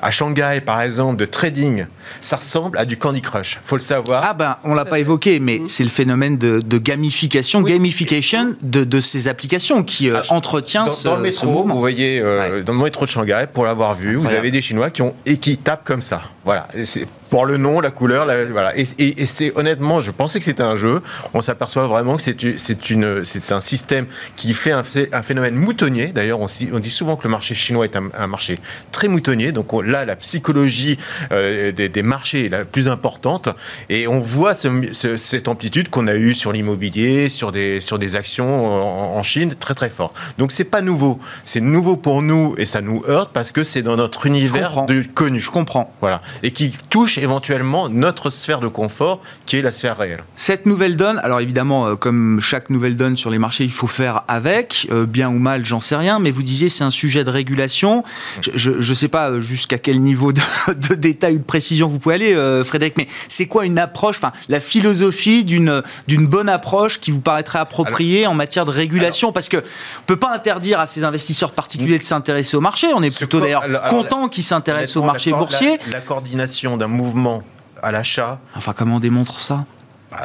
[0.06, 1.86] à Shanghai, par exemple, de trading,
[2.22, 3.58] ça ressemble à du Candy Crush.
[3.64, 4.22] Faut le savoir.
[4.24, 9.26] Ah ben, on l'a pas évoqué, mais c'est le phénomène de, gamification, gamification de, ces
[9.26, 12.78] applications qui euh, ah, entretient dans, ce, dans le métro, Vous voyez, euh, dans le
[12.78, 15.84] métro de Shanghai, pour l'avoir vu, vous avez des Chinois qui ont et qui tapent
[15.84, 16.22] comme ça.
[16.46, 16.68] Voilà.
[16.84, 18.78] C'est pour le nom, la couleur, voilà.
[18.78, 21.02] Et, et, c'est honnêtement, je pensais que c'était un jeu.
[21.34, 25.56] On s'aperçoit vraiment que c'est c'est une c'est un système qui fait un, un phénomène
[25.56, 26.08] moutonnier.
[26.08, 28.60] D'ailleurs, on, on, dit souvent que le marché chinois est un, marché
[28.92, 29.50] très moutonnier.
[29.50, 30.98] Donc là, la psychologie
[31.32, 33.48] euh, des, marchés est la plus importante.
[33.88, 38.66] Et on voit cette amplitude qu'on a eue sur l'immobilier, sur des, sur des actions
[39.16, 40.12] en, Chine, très très fort.
[40.38, 41.18] Donc c'est pas nouveau.
[41.44, 45.02] C'est nouveau pour nous et ça nous heurte parce que c'est dans notre univers de
[45.02, 45.40] connu.
[45.40, 45.92] Je comprends.
[46.00, 46.22] Voilà.
[46.42, 50.22] Et qui touche éventuellement notre sphère de confort, qui est la sphère réelle.
[50.36, 53.86] Cette nouvelle donne, alors évidemment, euh, comme chaque nouvelle donne sur les marchés, il faut
[53.86, 57.24] faire avec, euh, bien ou mal, j'en sais rien, mais vous disiez c'est un sujet
[57.24, 58.04] de régulation.
[58.54, 60.40] Je ne sais pas jusqu'à quel niveau de,
[60.74, 64.16] de, détail ou de précision vous pouvez aller, euh, Frédéric, mais c'est quoi une approche,
[64.16, 65.82] enfin la philosophie d'une
[66.26, 69.32] bonne approche qui vous paraîtrait appropriée en matière de régulation?
[69.32, 72.88] Parce que on peut pas interdire à ces investisseurs particuliers de s'intéresser au marché.
[72.94, 75.78] On est plutôt d'ailleurs content qu'ils s'intéressent au marché boursier.
[75.86, 77.42] La, la coordination d'un mouvement
[77.82, 78.40] à l'achat.
[78.56, 79.64] Enfin, comment on démontre ça?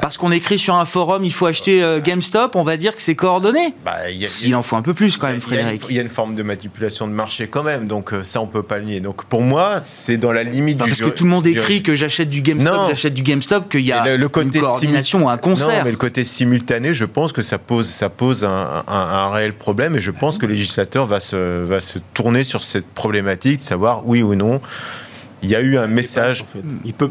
[0.02, 3.02] Parce qu'on écrit sur un forum, il faut acheter euh, GameStop, on va dire que
[3.02, 3.74] c'est coordonné.
[3.84, 5.84] Bah, S'il en faut un peu plus quand même, Frédéric.
[5.90, 8.48] Il y, a une forme de manipulation de marché quand même, donc euh, ça on
[8.48, 9.00] peut pas le nier.
[9.00, 10.90] Donc pour moi, c'est dans la limite du.
[10.90, 13.92] Parce que tout le monde écrit que j'achète du GameStop, j'achète du GameStop, qu'il y
[13.92, 15.70] a le, côté une coordination ou un concert.
[15.70, 19.96] Non, mais le côté simultané, je pense que ça pose, ça pose un, réel problème,
[19.96, 23.64] et je pense que le législateur va se, va se tourner sur cette problématique, de
[23.64, 24.62] savoir oui ou non.
[25.44, 26.46] Il y a eu un message.
[26.86, 27.10] Il peut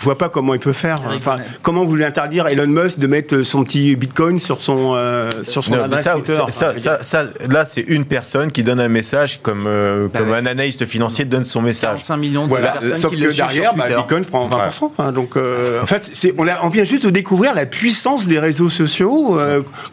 [0.00, 0.96] je vois pas comment il peut faire.
[1.14, 5.30] Enfin, comment vous voulez interdire Elon Musk de mettre son petit Bitcoin sur son euh,
[5.42, 9.40] sur son adresse ça, Twitter ça, ça, Là, c'est une personne qui donne un message,
[9.42, 12.02] comme euh, bah comme un analyste financier donne son message.
[12.02, 12.72] 5 millions de voilà.
[12.72, 14.92] personnes Sauf qui que derrière, bah, Bitcoin prend 20%.
[14.98, 18.70] Hein, donc, euh, en fait, on, on, vient juste de découvrir la puissance des réseaux
[18.70, 19.38] sociaux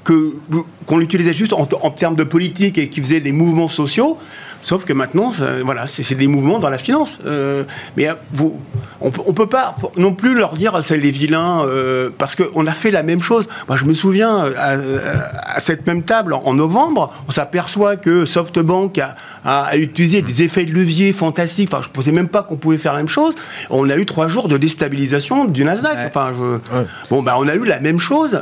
[0.05, 0.33] que
[0.85, 4.17] qu'on utilisait juste en, en termes de politique et qui faisait des mouvements sociaux
[4.61, 5.31] Sauf que maintenant,
[5.63, 7.19] voilà, c'est des mouvements dans la finance.
[7.25, 7.63] Euh,
[7.95, 8.59] mais vous,
[9.01, 11.63] on, ne peut pas non plus leur dire c'est les vilains
[12.17, 13.47] parce qu'on a fait la même chose.
[13.67, 18.99] Moi, je me souviens à, cette même table en, novembre, on s'aperçoit que SoftBank
[19.45, 21.69] a, utilisé des effets de levier fantastiques.
[21.71, 23.35] Enfin, je ne pensais même pas qu'on pouvait faire la même chose.
[23.69, 25.97] On a eu trois jours de déstabilisation du Nasdaq.
[26.07, 26.31] Enfin,
[27.09, 28.41] bon, bah, on a eu la même chose.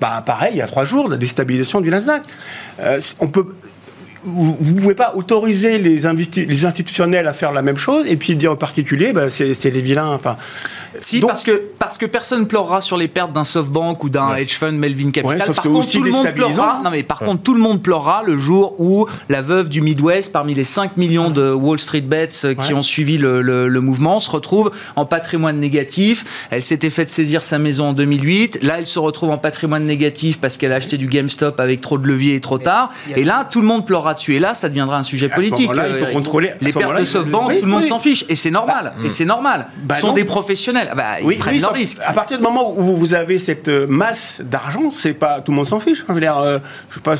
[0.00, 2.22] Bah, pareil, il y a trois jours, la déstabilisation du Nasdaq.
[3.20, 3.46] on peut
[4.24, 8.52] vous ne pouvez pas autoriser les, institutionnels à faire la même chose et puis dire
[8.52, 10.08] aux particuliers, bah, c'est les vilains.
[10.08, 10.36] Enfin,
[11.00, 14.54] si, parce, que, parce que personne pleurera sur les pertes d'un SoftBank ou d'un hedge
[14.54, 15.38] fund Melvin Capital.
[15.38, 18.36] par contre, tout le monde pleurera, non, mais par contre, tout le monde pleurera le
[18.38, 22.54] jour où la veuve du Midwest, parmi les 5 millions de Wall Street Bets euh,
[22.54, 26.46] qui ont suivi le, le, mouvement, se retrouve en patrimoine négatif.
[26.50, 28.60] Elle s'était fait saisir sa maison en 2008.
[28.62, 31.98] Là, elle se retrouve en patrimoine négatif parce qu'elle a acheté du GameStop avec trop
[31.98, 32.90] de levier et trop tard.
[33.16, 34.34] Et là, tout le monde pleurera dessus.
[34.34, 35.70] Et là, ça deviendra un sujet politique.
[35.72, 36.52] il faut euh, contrôler.
[36.60, 38.24] Les pertes de SoftBank, tout le monde s'en fiche.
[38.28, 38.92] Et c'est normal.
[38.96, 39.68] Bah, et c'est normal.
[39.82, 40.81] Bah, Ce sont des professionnels.
[40.90, 41.98] Ah bah, ils prennent leurs risques.
[42.04, 45.56] À partir du moment où vous avez cette euh, masse d'argent, c'est pas tout le
[45.56, 46.04] monde s'en fiche.
[46.08, 46.58] Je veux dire, euh,
[46.90, 47.14] je sais pas,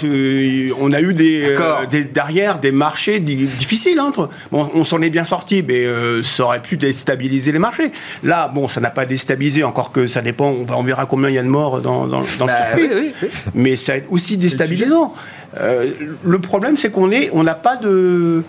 [0.81, 1.57] on a eu des,
[1.91, 3.99] des, derrière des marchés difficiles.
[3.99, 4.13] Hein,
[4.51, 5.87] bon, on s'en est bien sorti, mais
[6.23, 7.93] ça aurait pu déstabiliser les marchés.
[8.23, 10.55] Là, bon, ça n'a pas déstabilisé, encore que ça dépend.
[10.69, 13.13] On verra combien il y a de morts dans, dans, dans le circuit.
[13.55, 15.15] Mais ça est aussi déstabilisant.
[15.61, 15.91] Euh,
[16.25, 18.43] le problème, c'est qu'on est, on n'a pas de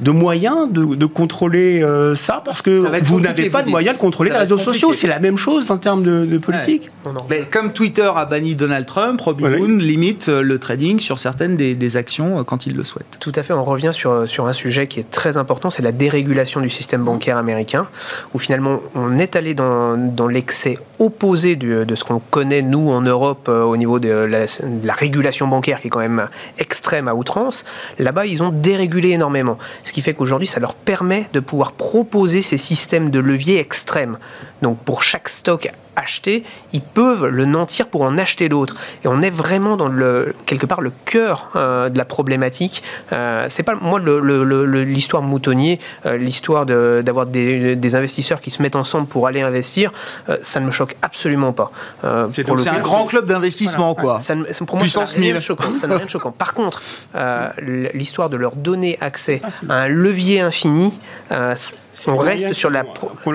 [0.00, 2.70] de moyens de, contrôler euh, ça parce que
[3.02, 4.92] vous n'avez pas de moyens de contrôler les réseaux sociaux.
[4.92, 6.90] C'est la même chose en termes de, politique.
[7.30, 11.96] Mais comme Twitter a banni Donald Trump, Robinhood limite euh, le trading sur certaines des,
[11.96, 13.18] actions quand il le souhaite.
[13.20, 13.52] Tout à fait.
[13.52, 17.04] On revient sur, sur un sujet qui est très important, c'est la dérégulation du système
[17.04, 17.86] bancaire américain,
[18.32, 23.00] où finalement on est allé dans, dans l'excès opposé de ce qu'on connaît nous en
[23.00, 26.28] Europe au niveau de la, de la régulation bancaire qui est quand même
[26.58, 27.64] extrême à outrance.
[27.98, 29.58] Là-bas, ils ont dérégulé énormément.
[29.84, 34.18] Ce qui fait qu'aujourd'hui, ça leur permet de pouvoir proposer ces systèmes de levier extrêmes.
[34.62, 35.70] Donc pour chaque stock
[36.04, 38.76] acheter, ils peuvent le nantir pour en acheter d'autres.
[39.04, 42.82] Et on est vraiment dans le quelque part le cœur euh, de la problématique.
[43.12, 49.06] Euh, c'est pas moi l'histoire moutonnier, euh, l'histoire d'avoir des, investisseurs qui se mettent ensemble
[49.06, 49.92] pour aller investir,
[50.42, 51.70] ça ne me choque absolument pas.
[52.32, 54.20] c'est un grand club d'investissement quoi.
[54.20, 54.34] Ça,
[54.66, 55.24] pour moi, Puissance ça n'a
[55.96, 56.32] rien, de choquant.
[56.32, 56.82] Par contre,
[57.94, 60.98] l'histoire de leur donner accès à un levier infini,
[61.30, 62.84] on reste sur la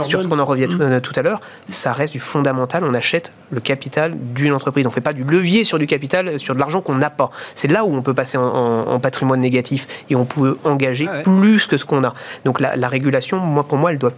[0.08, 3.32] sur ce qu'on en revient tout, tout à l'heure, ça reste du fondamental on achète
[3.52, 4.86] le capital d'une entreprise.
[4.86, 7.32] On ne fait pas du levier sur du capital, sur de l'argent qu'on n'a pas.
[7.56, 11.67] C'est là où on peut passer en, patrimoine négatif et on peut engager ah plus
[11.67, 12.13] que ce qu'on a.
[12.45, 14.13] Donc la, régulation, moi, pour moi, elle doit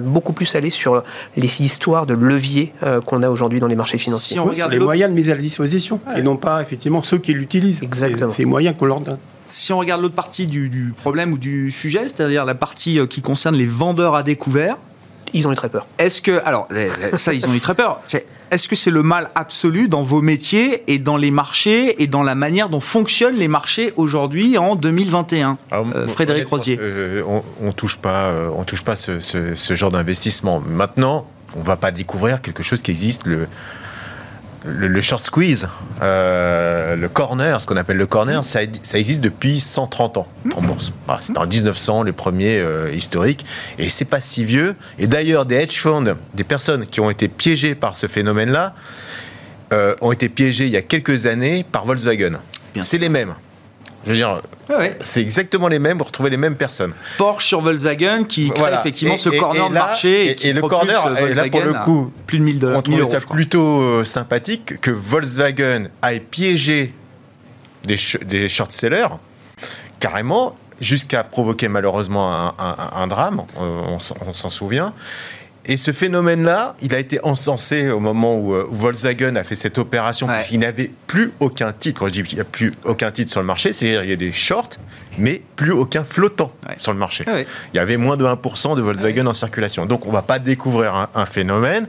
[0.00, 1.02] beaucoup plus aller sur
[1.36, 4.34] les histoires de levier euh, qu'on a aujourd'hui dans les marchés financiers.
[4.34, 7.18] Si on regarde les moyens de mise à la disposition et non pas effectivement ceux
[7.18, 7.82] qui l'utilisent.
[7.82, 8.32] Exactement.
[8.32, 9.18] Ces moyens qu'on leur donne.
[9.50, 13.06] Si on regarde l'autre partie du, du, problème ou du sujet, c'est-à-dire la partie euh,
[13.06, 14.78] qui concerne les vendeurs à découvert,
[15.32, 15.86] ils ont eu très peur.
[15.98, 16.68] Est-ce que, alors,
[17.14, 18.00] ça, ils ont eu très peur.
[18.50, 22.22] Est-ce que c'est le mal absolu dans vos métiers et dans les marchés et dans
[22.22, 26.78] la manière dont fonctionnent les marchés aujourd'hui en 2021 euh, Frédéric Rosier?
[26.78, 30.60] Euh, on, ne touche pas, euh, on touche pas ce, ce genre d'investissement.
[30.60, 33.24] Maintenant, on ne va pas découvrir quelque chose qui existe.
[33.26, 33.48] Le,
[34.64, 35.68] le, short squeeze,
[36.02, 40.92] euh, le corner, ce qu'on appelle le corner, ça, existe depuis 130 ans en bourse.
[41.20, 43.44] c'est en 1900 les premiers euh, historiques,
[43.78, 44.76] et c'est pas si vieux.
[44.98, 48.74] Et d'ailleurs, des hedge funds, des personnes qui ont été piégées par ce phénomène-là,
[49.72, 52.38] euh, ont été piégées il y a quelques années par Volkswagen.
[52.82, 53.34] C'est les mêmes.
[54.04, 54.40] Je veux dire,
[55.00, 56.92] c'est exactement les mêmes, vous retrouvez les mêmes personnes.
[57.18, 60.36] Porsche sur Volkswagen qui crée effectivement ce corner de marché.
[60.46, 62.78] Et, le corner, là pour le coup, plus de 1000 dollars.
[62.78, 66.92] On trouve ça plutôt euh, sympathique que Volkswagen ait piégé
[67.84, 69.08] des, des short-sellers,
[70.00, 74.92] carrément, jusqu'à provoquer malheureusement un, drame, on s'en souvient.
[75.64, 79.78] Et ce phénomène-là, il a été encensé au moment où, euh, Volkswagen a fait cette
[79.78, 82.00] opération, parce qu'il n'avait plus aucun titre.
[82.00, 84.14] Quand je dis qu'il n'y a plus aucun titre sur le marché, c'est-à-dire qu'il y
[84.14, 84.70] a des shorts,
[85.18, 87.24] mais plus aucun flottant sur le marché.
[87.28, 89.86] Ah il y avait moins de 1% de Volkswagen en circulation.
[89.86, 91.86] Donc on ne va pas découvrir un, phénomène.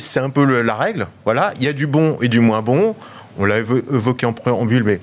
[0.00, 1.06] C'est un peu la règle.
[1.24, 2.96] Voilà, il y a du bon et du moins bon.
[3.38, 5.00] On l'a évoqué en préambule, mais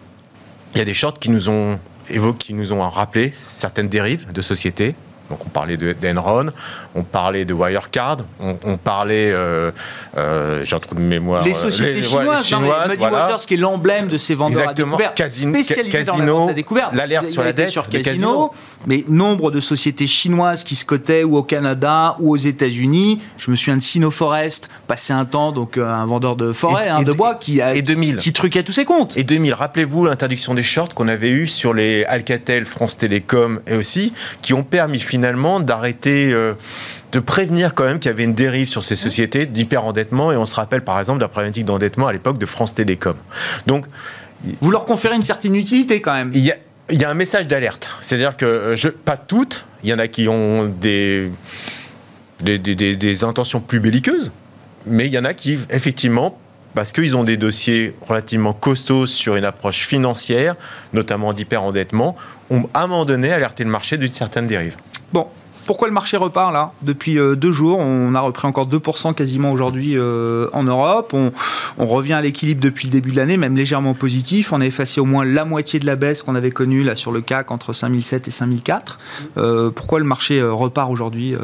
[0.74, 4.30] il y a des shorts qui nous ont évoqué, qui nous ont rappelé certaines dérives
[4.32, 4.96] de société
[5.30, 6.52] Donc on parlait d'Enron,
[6.94, 9.72] on parlait de Wirecard, on, parlait, euh,
[10.18, 11.44] euh, j'ai un trou de mémoire.
[11.44, 14.96] Les sociétés chinoises, les chinoises Muddy Waters qui est l'emblème de ces vendeurs Exactement.
[14.96, 16.94] à découvert, Casino, spécialisés dans la découverte.
[16.94, 18.52] L'alerte sur la dette sur casino,
[18.86, 23.20] mais nombre de sociétés chinoises qui se cotaient ou au Canada ou aux États-Unis.
[23.40, 27.02] Je me souviens de Sinoforest, passé un temps donc euh, un vendeur de forêt, hein,
[27.02, 28.18] de bois qui a et 2000.
[28.18, 29.18] qui truquait tous ses comptes.
[29.18, 33.76] Et 2000, rappelez-vous l'interdiction des shorts qu'on avait eu sur les Alcatel, France Télécom et
[33.76, 36.54] aussi qui ont permis finalement d'arrêter, euh,
[37.12, 40.32] de prévenir quand même qu'il y avait une dérive sur ces sociétés d'hyperendettement.
[40.32, 43.16] Et on se rappelle par exemple de la problématique d'endettement à l'époque de France Télécom.
[43.68, 43.86] Donc,
[44.62, 46.30] vous leur conférez une certaine utilité quand même.
[46.34, 46.56] Il y a,
[46.90, 47.92] il y a un message d'alerte.
[48.02, 51.32] C'est-à-dire que, euh, je, pas toutes, il y en a qui ont des,
[52.42, 54.32] des, des, des intentions plus belliqueuses,
[54.86, 56.38] mais il y en a qui, effectivement,
[56.76, 60.56] parce qu'ils ont des dossiers relativement costauds sur une approche financière,
[60.94, 62.16] notamment d'hyperendettement,
[62.50, 64.76] ont à un moment donné alerté le marché d'une certaine dérive.
[65.14, 65.28] Bon,
[65.66, 66.72] pourquoi le marché repart là?
[66.82, 71.14] Depuis euh, deux jours, on a repris encore 2% quasiment aujourd'hui euh, en Europe.
[71.14, 71.32] On,
[71.86, 74.52] revient à l'équilibre depuis le début de l'année, même légèrement positif.
[74.52, 77.12] On a effacé au moins la moitié de la baisse qu'on avait connue là sur
[77.12, 79.00] le CAC entre 5007 et 5004.
[79.38, 81.36] Euh, pourquoi le marché repart aujourd'hui,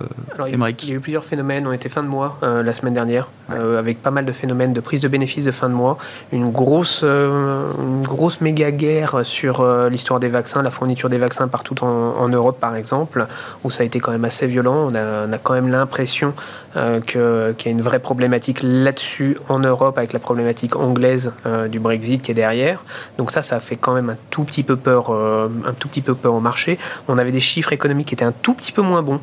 [0.48, 1.68] il, il y a eu plusieurs phénomènes.
[1.68, 5.00] On était fin de mois la semaine dernière, avec pas mal de phénomènes de prise
[5.00, 5.98] de bénéfices de fin de mois.
[6.32, 11.84] Une grosse, une grosse méga guerre sur l'histoire des vaccins, la fourniture des vaccins partout
[11.84, 13.26] en, en Europe par exemple,
[13.64, 14.92] où ça a été quand même assez violent.
[14.92, 16.34] On a, quand même l'impression
[16.78, 21.68] euh, qu'il y a une vraie problématique là-dessus en Europe avec la problématique anglaise euh,
[21.68, 22.86] du Brexit qui est derrière.
[23.18, 26.02] Donc ça, ça fait quand même un tout petit peu peur, euh, un tout petit
[26.02, 26.80] peu peur au marché.
[27.10, 29.20] On avait des chiffres économiques qui étaient un tout petit peu moins bons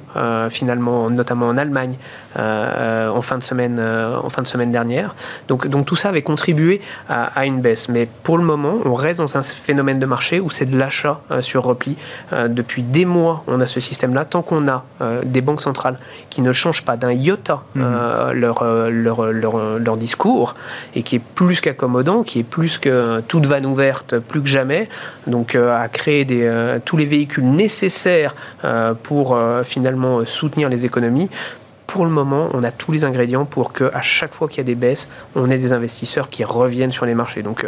[0.51, 1.97] finalement, notamment en Allemagne
[2.37, 5.15] en fin de semaine, en fin de semaine dernière.
[5.49, 7.89] Donc, tout ça avait contribué à, à, une baisse.
[7.89, 11.21] Mais pour le moment, on reste dans un phénomène de marché où c'est de l'achat
[11.41, 11.97] sur repli.
[12.33, 14.25] depuis des mois, on a ce système-là.
[14.25, 14.85] Tant qu'on a
[15.25, 15.99] des banques centrales
[16.31, 17.38] qui ne changent pas d'un iota
[17.77, 18.41] euh, mhm.
[18.41, 20.55] leur, euh, leur, leur, leur, discours
[20.95, 24.89] et qui est plus qu'accommodant, qui est plus que toute vanne ouverte, plus que jamais,
[25.27, 28.35] donc à créer des, tous les véhicules nécessaires
[29.03, 31.31] pour finalement soutenir les économies
[31.89, 34.61] pour le moment, on a tous les ingrédients pour que à chaque fois qu'il y
[34.61, 37.43] a des baisses, on ait des investisseurs qui reviennent sur les marchés.
[37.43, 37.67] Donc,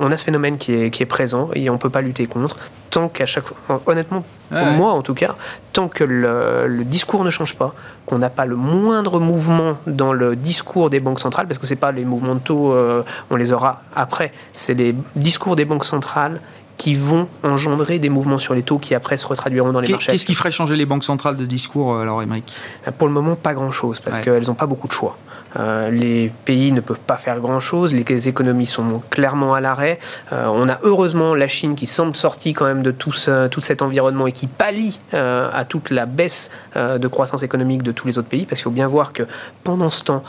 [0.00, 2.26] on a ce phénomène qui est, qui est présent et on ne peut pas lutter
[2.26, 2.58] contre
[2.90, 5.34] tant qu'à chaque fois, honnêtement, pour moi en tout cas,
[5.72, 10.36] tant que le, discours ne change pas, qu'on n'a pas le moindre mouvement dans le
[10.36, 13.36] discours des banques centrales, parce que ce n'est pas les mouvements de taux, euh, on
[13.36, 16.40] les aura après, c'est les discours des banques centrales
[16.76, 20.12] qui vont engendrer des mouvements sur les taux qui après se retraduiront dans les marchés.
[20.12, 22.52] Qu'est-ce qui ferait changer les banques centrales de discours, euh, alors, Émeric?
[22.98, 25.16] Pour le moment, pas grand-chose, parce qu'elles n'ont pas beaucoup de choix.
[25.56, 29.98] Euh, les pays ne peuvent pas faire grand-chose, les économies sont clairement à l'arrêt.
[30.32, 33.12] Euh, on a heureusement la Chine qui semble sortie quand même de tout,
[33.50, 37.92] tout cet environnement et qui pallie euh, à toute la baisse de croissance économique de
[37.92, 39.24] tous les autres pays, parce qu'il faut bien voir que
[39.64, 40.22] pendant ce temps,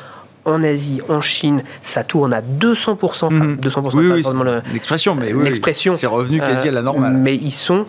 [0.46, 2.98] en Asie, en Chine, ça tourne à 200%.
[3.04, 5.96] Enfin, 200%, oui, l'expression, mais oui, l'expression.
[5.96, 7.14] C'est revenu quasi à la normale.
[7.14, 7.86] Mais ils sont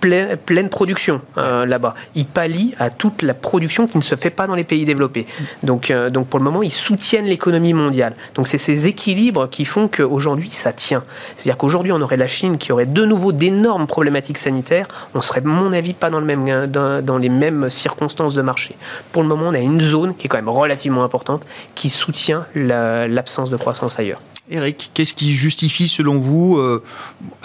[0.00, 1.94] pleine, production euh, là-bas.
[2.14, 5.26] Ils pallient à toute la production qui ne se fait pas dans les pays développés.
[5.62, 8.14] Donc, euh, donc pour le moment, ils soutiennent l'économie mondiale.
[8.34, 11.04] Donc c'est ces équilibres qui font qu'aujourd'hui, ça tient.
[11.36, 14.86] C'est-à-dire qu'aujourd'hui, on aurait la Chine qui aurait de nouveau d'énormes problématiques sanitaires.
[15.14, 18.76] On serait, mon avis, pas dans, le même, dans, dans les mêmes circonstances de marché.
[19.12, 22.46] Pour le moment, on a une zone qui est quand même relativement importante qui soutient
[22.54, 24.20] l'absence de croissance ailleurs.
[24.50, 26.82] Eric, qu'est-ce qui justifie selon vous euh,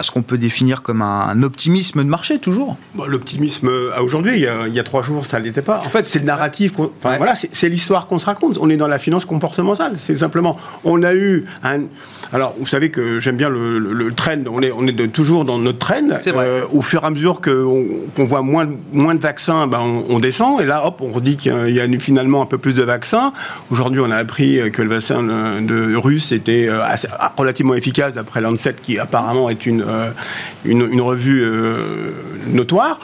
[0.00, 2.76] ce qu'on peut définir comme un, optimisme de marché toujours?
[2.94, 5.78] Bah, L'optimisme à aujourd'hui, il, y a trois jours, ça ne l'était pas.
[5.84, 8.56] En fait, c'est le narratif, enfin, voilà, c'est l'histoire qu'on se raconte.
[8.58, 9.94] On est dans la finance comportementale.
[9.96, 11.82] C'est simplement, on a eu un.
[12.32, 14.44] Alors, vous savez que j'aime bien le, trend.
[14.50, 16.08] On est, on est toujours dans notre trend.
[16.26, 20.60] Euh, au fur et à mesure qu'on voit moins, moins de vaccins, ben, on, descend.
[20.60, 23.32] Et là, hop, on redit qu'il y a finalement un peu plus de vaccins.
[23.70, 28.76] Aujourd'hui, on a appris que le vaccin de russe était euh, relativement efficace d'après Lancet,
[28.82, 30.10] qui apparemment est une, euh,
[30.64, 32.12] une, revue euh,
[32.48, 32.98] notoire.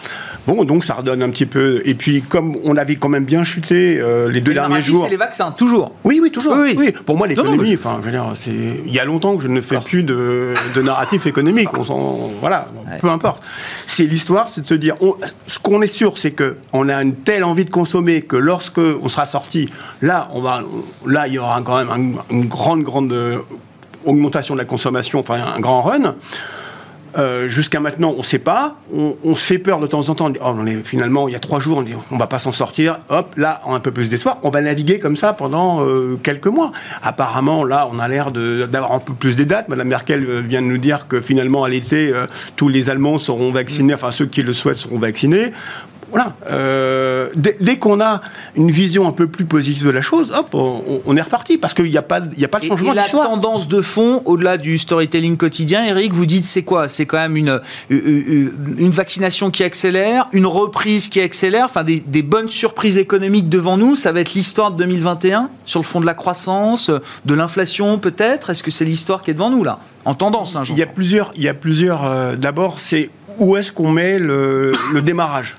[0.47, 1.83] Bon, donc ça redonne un petit peu.
[1.85, 5.05] Et puis, comme on avait quand même bien chuté euh, les deux derniers jours.
[5.05, 5.93] c'est les vaccins, toujours.
[6.05, 6.57] Oui, oui, toujours.
[6.57, 8.51] Oui, Pour moi, l'économie, enfin, je.
[8.51, 11.69] Il y a longtemps que je ne fais plus de, de narratif économique.
[11.77, 12.67] On s'en, voilà,
[13.01, 13.43] peu importe.
[13.87, 14.95] C'est l'histoire, c'est de se dire,
[15.47, 18.79] ce qu'on est sûr, c'est que on a une telle envie de consommer que lorsque
[18.79, 19.69] on sera sorti,
[20.01, 20.63] là, on va,
[21.07, 23.15] là, il y aura quand même une grande, grande
[24.05, 26.15] augmentation de la consommation, enfin un grand run.
[27.19, 28.77] Euh, jusqu'à maintenant, on ne sait pas.
[28.95, 30.33] On, se fait peur de temps en temps.
[30.41, 32.53] Oh, on est, finalement, il y a trois jours, on dit on va pas s'en
[32.53, 33.01] sortir.
[33.09, 34.39] Hop, là, on a un peu plus d'espoir.
[34.43, 36.73] On va naviguer comme ça pendant euh, quelques mois.
[37.03, 39.69] Apparemment, là, on a l'air d'avoir un peu plus des dates.
[39.69, 42.13] Madame Merkel euh, vient de nous dire que finalement, à l'été,
[42.57, 43.95] tous les Allemands seront vaccinés.
[43.95, 45.53] Enfin, ceux qui le souhaitent seront vaccinés
[46.11, 46.35] voilà.
[46.51, 48.21] Euh, dès, dès qu'on a
[48.57, 51.75] une vision un peu plus positive de la chose, hop, on, on est reparti parce
[51.75, 53.29] qu'il n'y a pas, il y a pas de Et- changement et la d'histoire.
[53.31, 56.89] tendance de fond, au-delà du storytelling quotidien, Eric, vous dites c'est quoi?
[56.89, 62.01] C'est quand même une, une une vaccination qui accélère, une reprise qui accélère, enfin des,
[62.01, 63.97] des bonnes surprises économiques devant nous.
[63.97, 66.91] Ça va être l'histoire de 2021 sur le fond de la croissance,
[67.25, 68.51] de l'inflation peut-être?
[68.51, 69.79] Est-ce que c'est l'histoire qui est devant nous là?
[70.05, 71.31] En tendance, hein, Il y a plusieurs.
[71.37, 72.05] Il y a plusieurs.
[72.05, 75.57] euh, D'abord, c'est où est-ce qu'on met le, le démarrage?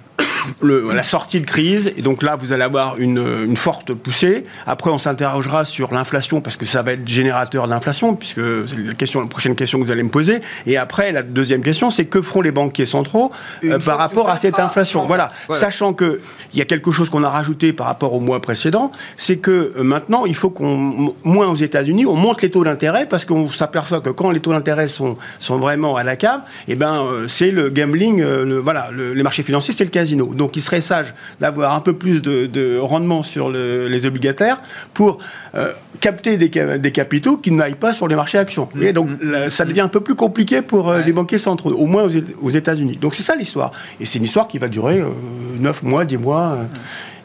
[0.62, 4.44] Le- la sortie de crise, et donc là vous allez avoir une, une forte poussée.
[4.66, 8.94] Après, on s'interrogera sur l'inflation parce que ça va être générateur d'inflation, puisque c'est la,
[8.94, 10.42] question, la prochaine question que vous allez me poser.
[10.66, 13.32] Et après, la deuxième question, c'est que feront les banquiers centraux
[13.64, 15.06] euh, par rapport à cette inflation?
[15.08, 15.30] Voilà.
[15.48, 15.60] Voilà.
[15.62, 16.20] sachant que
[16.54, 19.74] il y a quelque chose qu'on a rajouté par rapport au mois précédent, c'est que
[19.78, 23.48] euh, maintenant il faut qu'on moins aux États-Unis, on monte les taux d'intérêt parce qu'on
[23.48, 27.28] s'aperçoit que quand les taux d'intérêt sont, sont vraiment à la cave, et ben euh,
[27.28, 30.31] c'est le gambling, le- voilà, le- les marchés financiers, c'est le casino.
[30.36, 34.58] Donc il serait sage d'avoir un peu plus de, de rendement sur le- les obligataires
[34.94, 35.18] pour
[35.56, 38.70] euh, capter des, ca- des capitaux qui n'aillent pas sur les marchés actions.
[38.82, 41.86] Et donc là, ça devient un peu plus compliqué pour euh, les banquiers centraux, au
[41.86, 42.98] moins aux, Éta- aux États-Unis.
[42.98, 43.72] Donc c'est ça l'histoire.
[44.00, 45.08] Et c'est une histoire qui va durer euh,
[45.60, 46.42] 9 mois, 10 mois.
[46.52, 46.64] euh,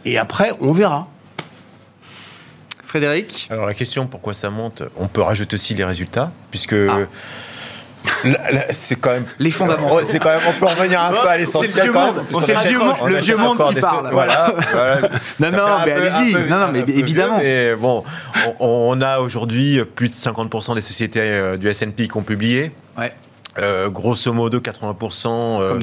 [0.04, 1.08] et après, on verra.
[2.84, 3.48] Frédéric?
[3.50, 6.98] Alors la question pourquoi ça monte, on peut rajouter aussi les résultats, puisque Ah.
[8.70, 9.96] C'est quand même Les fondamentaux.
[9.96, 12.06] Ouais, c'est quand même on peut revenir un peu à l'essentiel C'est le vieux quand
[12.06, 12.16] monde.
[12.16, 12.60] même, C'est le
[13.20, 13.36] vieux
[13.74, 14.10] qui parle.
[14.12, 14.54] Voilà.
[15.40, 16.32] Non, non, mais allez-y.
[16.48, 17.38] Non, non, mais évidemment.
[17.38, 18.04] mais bon,
[18.60, 22.72] on, a aujourd'hui plus de 50% des sociétés euh, du S&P qui ont publié.
[22.98, 23.12] Ouais.
[23.58, 25.26] Euh, grosso modo, 80%
[25.62, 25.80] euh,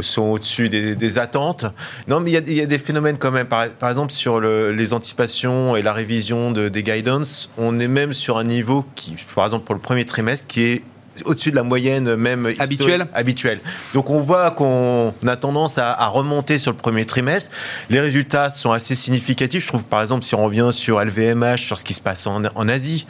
[0.00, 1.64] sont au-dessus des, des attentes.
[2.06, 3.46] Non, mais il y a- il y, a des phénomènes quand même.
[3.46, 7.88] Par, par exemple, sur le- les anticipations et la révision de- des guidance, on est
[7.88, 10.82] même sur un niveau qui, par exemple, pour le premier trimestre, qui est
[11.24, 13.06] au-dessus de la moyenne même Habituelle.
[13.14, 13.60] habituelle.
[13.92, 17.50] Donc on voit qu'on a tendance à, à remonter sur le premier trimestre.
[17.90, 19.62] Les résultats sont assez significatifs.
[19.62, 22.42] Je trouve par exemple si on revient sur LVMH, sur ce qui se passe en,
[22.54, 23.06] en Asie.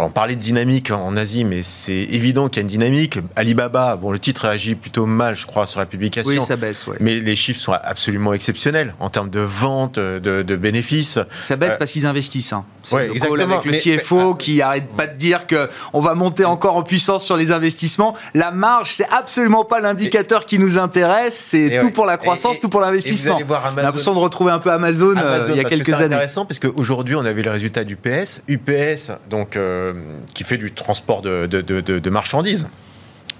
[0.00, 3.18] Alors, on parlait de dynamique en Asie, mais c'est évident qu'il y a une dynamique.
[3.36, 6.32] Alibaba, bon le titre réagit plutôt mal, je crois, sur la publication.
[6.32, 6.86] Oui, ça baisse.
[6.86, 6.96] ouais.
[7.00, 11.18] Mais les chiffres sont absolument exceptionnels en termes de vente, de, de bénéfices.
[11.44, 12.54] Ça baisse Euh, parce qu'ils investissent.
[12.54, 12.64] Hein.
[12.82, 13.54] C'est ouais, le call exactement.
[13.56, 16.82] avec le Mais- CFO qui arrête pas de dire que on va monter encore en
[16.82, 18.16] puissance sur les investissements.
[18.32, 21.34] La marge, c'est absolument pas l'indicateur qui nous intéresse.
[21.36, 21.92] C'est tout ouais.
[21.92, 23.36] pour la croissance, Et- et- tout pour l'investissement.
[23.36, 25.94] Amazon- l'impression de retrouver un peu Amazon, euh, il y a parce que quelques c'est
[25.96, 26.04] années.
[26.14, 28.40] intéressant parce qu'aujourd'hui, on avait le résultat du PS.
[28.48, 29.89] UPS, donc, euh,
[30.34, 32.68] qui fait du transport de, marchandises.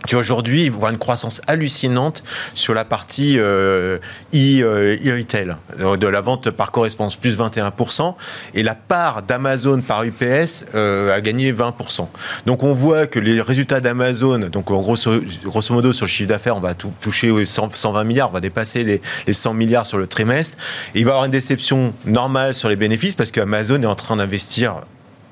[0.09, 2.23] Qui aujourd'hui voit une croissance hallucinante
[2.55, 3.99] sur la partie euh,
[4.35, 8.15] euh, e-retail, de la vente par correspondance, plus 21%,
[8.55, 12.09] et la part d'Amazon par UPS euh, a gagné 20%.
[12.47, 16.57] Donc on voit que les résultats d'Amazon, donc grosso, grosso modo sur le chiffre d'affaires,
[16.57, 19.99] on va toucher aux 100 120 milliards, on va dépasser les, les 100 milliards sur
[19.99, 20.57] le trimestre,
[20.95, 23.95] et il va y avoir une déception normale sur les bénéfices parce qu'Amazon est en
[23.95, 24.81] train d'investir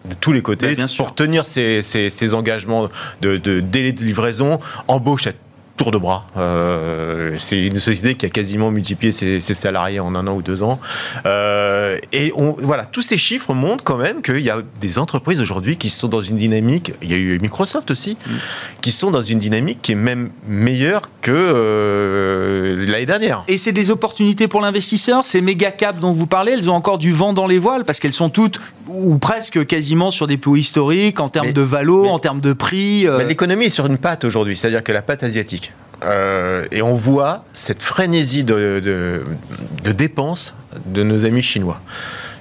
[0.05, 2.89] de tous les côtés Bah, bien pour tenir ses, ses- ses engagements
[3.21, 5.33] de, de délai de livraison, embauche à
[5.79, 6.27] tour de bras.
[6.37, 10.43] Euh, c'est une société qui a quasiment multiplié ses, ses salariés en un an ou
[10.43, 10.79] deux ans.
[11.25, 15.41] Euh, et on, voilà, tous ces chiffres montrent quand même qu'il y a des entreprises
[15.41, 18.31] aujourd'hui qui sont dans une dynamique, il y a eu Microsoft aussi, Mm.
[18.83, 23.45] qui sont dans une dynamique qui est même meilleure que euh, l'année dernière.
[23.49, 25.25] Et c'est des opportunités pour l'investisseur.
[25.27, 28.01] Ces méga caps dont vous parlez, elles ont encore du vent dans les voiles parce
[28.01, 32.03] qu'elles sont toutes ou presque quasiment sur des plus historiques en termes Mais- de valo,
[32.05, 33.07] mais- en termes de prix.
[33.27, 35.68] L'économie est sur une patte aujourd'hui, c'est-à-dire que la patte asiatique.
[36.05, 39.25] Euh, et on voit cette frénésie de,
[39.85, 40.55] dépenses
[40.87, 41.81] de nos amis chinois.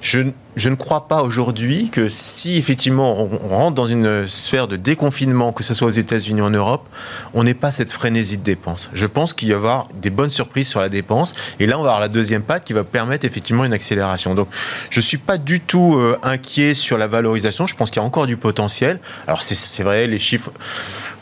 [0.00, 5.52] Je, ne crois pas aujourd'hui que si effectivement on, rentre dans une sphère de déconfinement,
[5.52, 6.86] que ce soit aux États-Unis ou en Europe,
[7.34, 8.90] on n'ait pas cette frénésie de dépenses.
[8.94, 11.34] Je pense qu'il va y avoir des bonnes surprises sur la dépense.
[11.58, 14.36] Et là, on va avoir la deuxième patte qui va permettre effectivement une accélération.
[14.36, 14.48] Donc,
[14.90, 17.66] je ne suis pas du tout euh, inquiet sur la valorisation.
[17.66, 19.00] Je pense qu'il y a encore du potentiel.
[19.26, 20.52] Alors, c'est vrai, les chiffres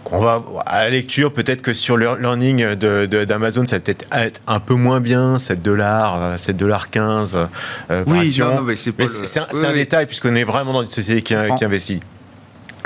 [0.09, 3.81] qu'on va à la lecture, peut-être que sur le learning de- de- d'Amazon, ça va
[3.81, 8.27] peut-être être un peu moins bien, 7 dollars, euh, 7 dollars 15 euh, par Oui,
[8.29, 8.47] action.
[8.49, 9.75] non, non, mais c'est le- un, oui, un oui.
[9.75, 12.01] détail puisqu'on est vraiment dans une société qui, investit.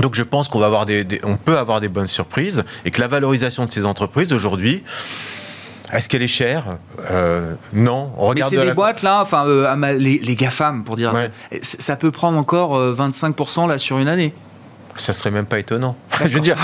[0.00, 2.90] Donc je pense qu'on va avoir des, des- on peut avoir des bonnes surprises et
[2.90, 4.82] que la valorisation de ces entreprises aujourd'hui,
[5.92, 6.64] est-ce qu'elle est chère?
[7.10, 8.12] Euh, Non.
[8.16, 11.12] On Mais c'est de des la- boîtes là, enfin euh, les, les GAFAM pour dire,
[11.12, 11.30] Ouais.
[11.62, 14.32] ça peut prendre encore euh, 25% là sur une année.
[15.00, 15.96] Ça serait même pas étonnant.
[16.20, 16.56] je veux dire,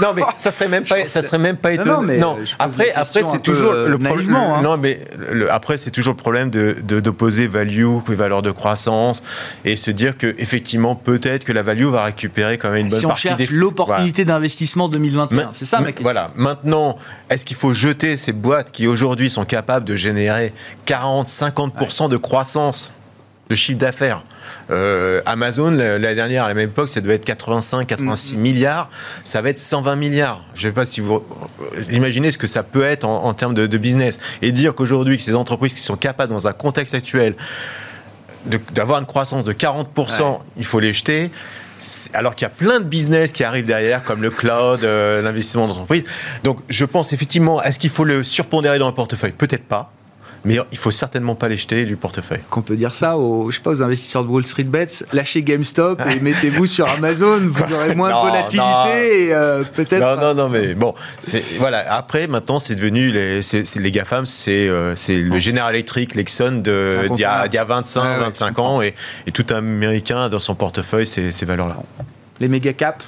[0.00, 2.00] non mais ça serait même pas, ça serait même pas étonnant.
[2.00, 2.36] Non, mais non.
[2.36, 4.34] pose après, après c'est toujours le problème.
[4.34, 4.62] hein.
[4.62, 5.00] Non mais
[5.30, 9.22] le- après c'est toujours le problème de d'opposer value et valeur de croissance
[9.64, 12.98] et se dire que effectivement peut-être que la value va récupérer quand même une bonne
[12.98, 16.02] si on partie cherche des l'opportunité d'investissement 2021, Ma- c'est ça ma question.
[16.02, 16.30] Voilà.
[16.36, 16.96] Maintenant,
[17.30, 20.52] est-ce qu'il faut jeter ces boîtes qui aujourd'hui sont capables de générer
[20.86, 22.90] 40-50% de croissance?
[23.52, 24.22] De chiffre d'affaires
[24.70, 28.88] Euh, Amazon, la- l'année dernière, à la même époque, ça devait être 85-86 milliards.
[29.24, 30.44] Ça va être 120 milliards.
[30.54, 31.22] Je ne sais pas si vous
[31.90, 34.18] imaginez ce que ça peut être en, en termes de, de business.
[34.40, 37.34] Et dire qu'aujourd'hui, que ces entreprises qui sont capables, dans un contexte actuel,
[38.74, 41.30] d'avoir une croissance de 40%, il faut les jeter.
[42.14, 45.66] Alors qu'il y a plein de business qui arrivent derrière, comme le cloud, euh, l'investissement
[45.66, 46.04] d'entreprise.
[46.44, 49.32] Donc, je pense effectivement, est-ce qu'il faut le surpondérer dans le portefeuille?
[49.32, 49.92] Peut-être pas.
[50.44, 52.40] Mais il faut certainement pas les jeter du portefeuille.
[52.50, 55.42] Qu'on peut dire ça aux, je sais pas, aux investisseurs de Wall Street Bets, lâchez
[55.44, 58.86] GameStop et mettez-vous sur Amazon, vous aurez moins Non, de volatilité non.
[58.86, 60.00] et euh, peut-être.
[60.00, 60.94] Non, non, non, mais bon,
[61.58, 61.84] voilà.
[61.94, 67.08] Après, maintenant, c'est devenu les, c'est- les GAFAM, c'est euh, le General Electric, Lexon un
[67.14, 68.94] d'il y, a, y a 25, Ouais, ouais, 25 ans, et,
[69.26, 71.78] et tout Américain a dans son portefeuille ces, ces valeurs-là.
[72.40, 73.04] Les méga caps.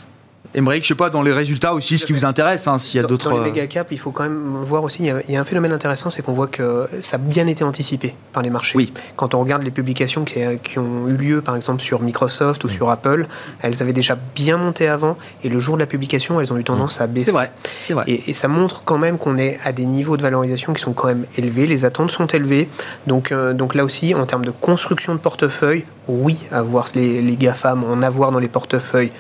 [0.57, 3.05] Émeric, je sais pas, dans les résultats aussi, ce qui vous intéresse, hein, s'il y
[3.05, 3.31] a d'autres.
[3.31, 5.37] Dans les méga caps, il faut quand même voir aussi, il y a- il y
[5.37, 8.51] a un phénomène intéressant, c'est qu'on voit que ça a bien été anticipé par les
[8.51, 8.77] marchés.
[8.79, 8.93] Oui.
[9.17, 12.69] Quand on regarde les publications qui, qui ont eu lieu, par exemple, sur Microsoft ou
[12.69, 13.27] sur Apple,
[13.63, 16.65] elles avaient déjà bien monté avant, et le jour de la publication, elles ont eu
[16.65, 17.27] tendance à baisser.
[17.27, 18.05] C'est vrai, c'est vrai.
[18.07, 20.93] Et, et ça montre quand même qu'on est à des niveaux de valorisation qui sont
[20.93, 22.69] quand même élevés, les attentes sont élevées.
[23.09, 27.37] Donc, euh, donc là aussi, en termes de construction de portefeuille, oui, avoir les, les
[27.37, 29.11] GAFAM, en avoir dans les portefeuilles,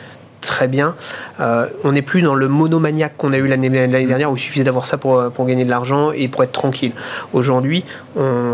[0.45, 0.95] très bien.
[1.41, 4.65] Euh, on n'est plus dans le monomaniaque qu'on a eu l'année dernière où il suffisait
[4.65, 6.93] d'avoir ça pour, gagner de l'argent et pour être tranquille.
[7.33, 7.85] Aujourd'hui,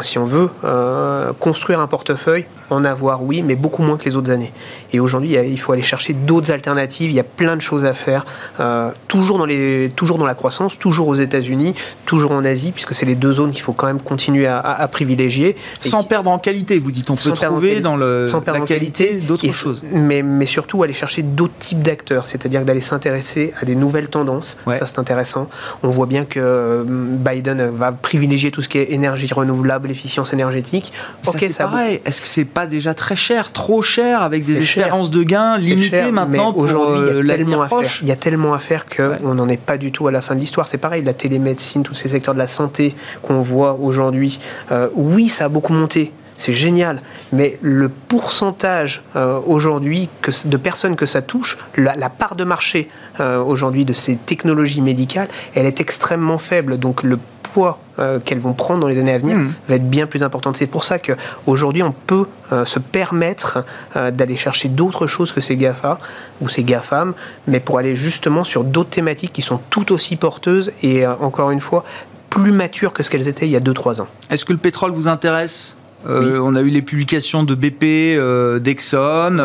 [0.03, 4.17] si on veut euh, construire un portefeuille, en avoir, oui, mais beaucoup moins que les
[4.17, 4.53] autres années.
[4.93, 7.11] Et aujourd'hui, il faut aller chercher d'autres alternatives.
[7.11, 8.25] Il y a plein de choses à faire.
[8.61, 11.75] euh, toujours, dans les, toujours dans la croissance, toujours aux États-Unis,
[12.07, 14.83] toujours en Asie, puisque c'est les deux zones qu'il faut quand même continuer à, à-
[14.83, 15.57] à privilégier.
[15.81, 18.65] Sans qui- perdre en qualité, vous dites, on peut trouver dans le, sans perdre la
[18.65, 19.83] en qualité qualité d'autres choses.
[19.93, 24.57] Mais, mais surtout aller chercher d'autres types d'acteurs, c'est-à-dire d'aller s'intéresser à des nouvelles tendances.
[24.67, 24.79] Ouais.
[24.79, 25.49] Ça, c'est intéressant.
[25.83, 30.33] On voit bien que euh, Biden va privilégier tout ce qui est énergie renouvelable, efficience
[30.33, 30.93] énergétique.
[31.25, 31.33] Ça,
[31.71, 32.01] pareil.
[32.05, 34.85] Est-ce que c'est pas déjà très cher, trop cher, avec des cher.
[34.85, 37.69] espérances de gains limitées cher, maintenant pour aujourd'hui, il y euh, a l'avenir tellement à
[37.69, 37.79] faire.
[37.79, 39.35] proche Il y a tellement à faire qu'on Ouais.
[39.35, 40.67] n'en est pas du tout à la fin de l'histoire.
[40.69, 44.39] C'est pareil, la télémédecine, tous ces secteurs de la santé qu'on voit aujourd'hui.
[44.73, 46.13] euh, oui, ça a beaucoup monté.
[46.37, 47.03] C'est génial,
[47.35, 50.09] mais le pourcentage euh, aujourd'hui
[50.47, 52.89] de personnes que ça touche, la, la part de marché
[53.21, 56.79] euh, aujourd'hui de ces technologies médicales, elle est extrêmement faible.
[56.79, 57.19] Donc le
[57.53, 59.53] poids euh, qu'elles vont prendre dans les années à venir Mhm.
[59.69, 60.57] va être bien plus importante.
[60.57, 63.65] C'est pour ça qu'aujourd'hui, on peut euh, se permettre
[63.97, 65.99] euh, d'aller chercher d'autres choses que ces GAFA
[66.41, 67.15] ou ces GAFAM,
[67.47, 71.61] mais pour aller justement sur d'autres thématiques qui sont tout aussi porteuses et, encore une
[71.61, 71.85] fois,
[72.31, 74.09] plus matures que ce qu'elles étaient il y a 2-3 ans.
[74.31, 75.77] Est-ce que le pétrole vous intéresse?
[76.09, 78.19] On a eu les publications de BP,
[78.63, 79.37] d'Exxon,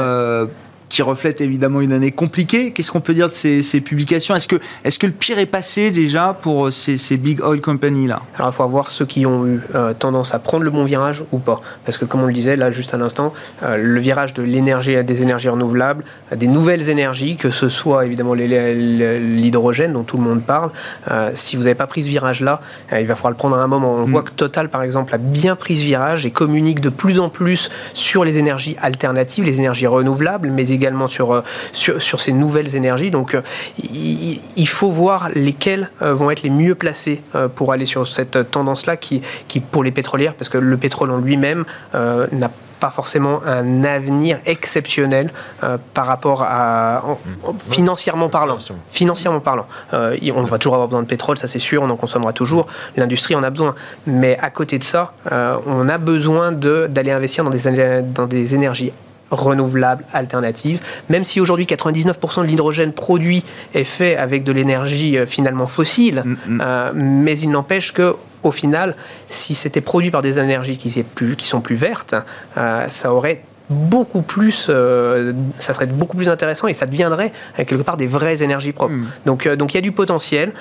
[0.89, 2.71] qui reflètent évidemment une année compliquée.
[2.71, 4.35] Qu'est-ce qu'on peut dire de ces, ces publications?
[4.35, 8.07] Est-ce que, est que le pire est passé déjà pour ces, ces big oil companies
[8.07, 10.85] là Alors il faut voir ceux qui ont eu euh, tendance à prendre le bon
[10.85, 11.61] virage ou pas.
[11.85, 13.33] Parce que comme on le disait là juste à l'instant,
[13.63, 17.69] euh, le virage de l'énergie à des énergies renouvelables, à des nouvelles énergies, que ce
[17.69, 20.71] soit évidemment l'hydrogène dont tout le monde parle,
[21.11, 22.61] euh, si vous n'avez pas pris ce virage-là,
[22.93, 23.95] euh, il va falloir le prendre à un moment.
[23.95, 27.19] On voit que Total par exemple a bien pris ce virage et communique de plus
[27.19, 31.41] en plus sur les énergies alternatives, les énergies renouvelables, mais également sur, euh,
[31.73, 33.11] sur, sur ces nouvelles énergies.
[33.11, 33.41] Donc euh,
[33.79, 37.21] il, il faut voir lesquelles euh, vont être les mieux placées
[37.55, 41.17] pour aller sur cette tendance-là qui, qui, pour les pétrolières, parce que le pétrole en
[41.17, 41.65] lui-même
[41.95, 42.49] euh, n'a
[42.79, 45.31] pas forcément un avenir exceptionnel
[45.63, 47.19] euh, par rapport à en-
[47.49, 48.57] en- financièrement parlant.
[48.89, 51.95] Financièrement parlant, Euh, on va toujours avoir besoin de pétrole, ça c'est sûr, on en
[51.95, 52.67] consommera toujours.
[52.97, 57.11] L'industrie en a besoin, mais à côté de ça, euh, on a besoin de- d'aller
[57.11, 58.91] investir dans des, dans des énergies
[59.31, 65.25] renouvelables, alternatives, même si aujourd'hui 99% de l'hydrogène produit est fait avec de l'énergie euh,
[65.25, 68.95] finalement fossile, Mm, euh, mais il n'empêche que au final,
[69.27, 72.15] si c'était produit par des énergies qui, plus, qui sont plus vertes,
[72.57, 77.65] euh, ça aurait beaucoup plus, euh, ça serait beaucoup plus intéressant et ça deviendrait euh,
[77.65, 78.93] quelque part des vraies énergies propres.
[78.93, 79.07] Mm.
[79.25, 80.53] Donc, euh, donc il y a du potentiel.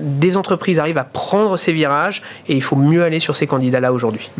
[0.00, 3.92] des entreprises arrivent à prendre ces virages et il faut mieux aller sur ces candidats-là
[3.92, 4.30] aujourd'hui.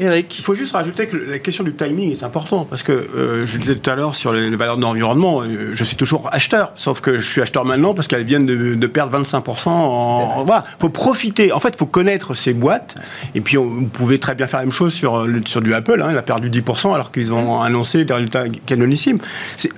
[0.00, 0.38] Eric.
[0.38, 3.58] Il faut juste rajouter que la question du timing est importante parce que euh, je
[3.58, 7.00] disais tout à l'heure sur les valeurs de l'environnement, euh, je suis toujours acheteur, sauf
[7.00, 10.44] que je suis acheteur maintenant parce qu'elles viennent de, de, perdre 25% en.
[10.44, 11.52] Voilà, faut profiter.
[11.52, 12.96] En fait, il faut connaître ces boîtes.
[13.34, 16.00] Et puis, on, vous pouvez très bien faire la même chose sur, sur du Apple.
[16.02, 19.18] Hein, il a perdu 10% alors qu'ils ont annoncé des résultats canonissimes.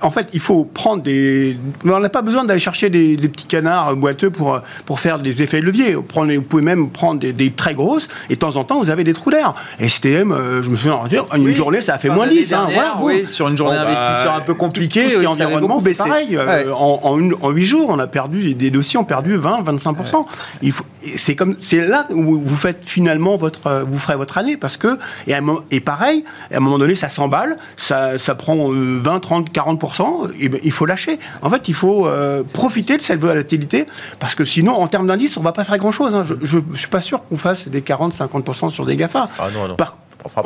[0.01, 1.57] En fait, il faut prendre des.
[1.83, 5.41] On n'a pas besoin d'aller chercher des, des, petits canards boiteux pour, pour faire des
[5.41, 5.95] effets de levier.
[5.95, 8.79] Vous, prenez, vous pouvez même prendre des, des, très grosses et de temps en temps,
[8.79, 9.53] vous avez des trous d'air.
[9.79, 10.99] Et euh, je me souviens,
[11.35, 12.53] une oui, journée, ça a fait moins 10.
[12.53, 15.19] Hein, voilà, oui, sur une journée bon, investisseur bah, un peu compliquée, tout, tout ce
[15.19, 16.35] qui est environnement, c'est pareil.
[16.35, 16.71] Euh, ouais.
[16.71, 20.25] en, en, une, en 8 jours, on a perdu, des dossiers ont perdu 20, 25%.
[20.61, 20.71] Ouais.
[21.15, 24.77] C'est comme, c'est là où vous faites finalement votre, euh, vous ferez votre année parce
[24.77, 24.97] que,
[25.27, 25.41] et, à,
[25.71, 30.49] et pareil, à un moment donné, ça s'emballe, ça, ça prend 20, 30, 40%, et
[30.49, 31.19] ben, il faut lâcher.
[31.41, 33.85] En fait, il faut euh, profiter de cette volatilité
[34.19, 36.15] parce que sinon, en termes d'indice, on va pas faire grand chose.
[36.15, 36.23] Hein.
[36.23, 39.29] Je, ne suis pas sûr qu'on fasse des 40, 50% sur des GAFA.
[39.39, 39.75] Ah non, non.
[39.75, 40.41] Par, Enfin,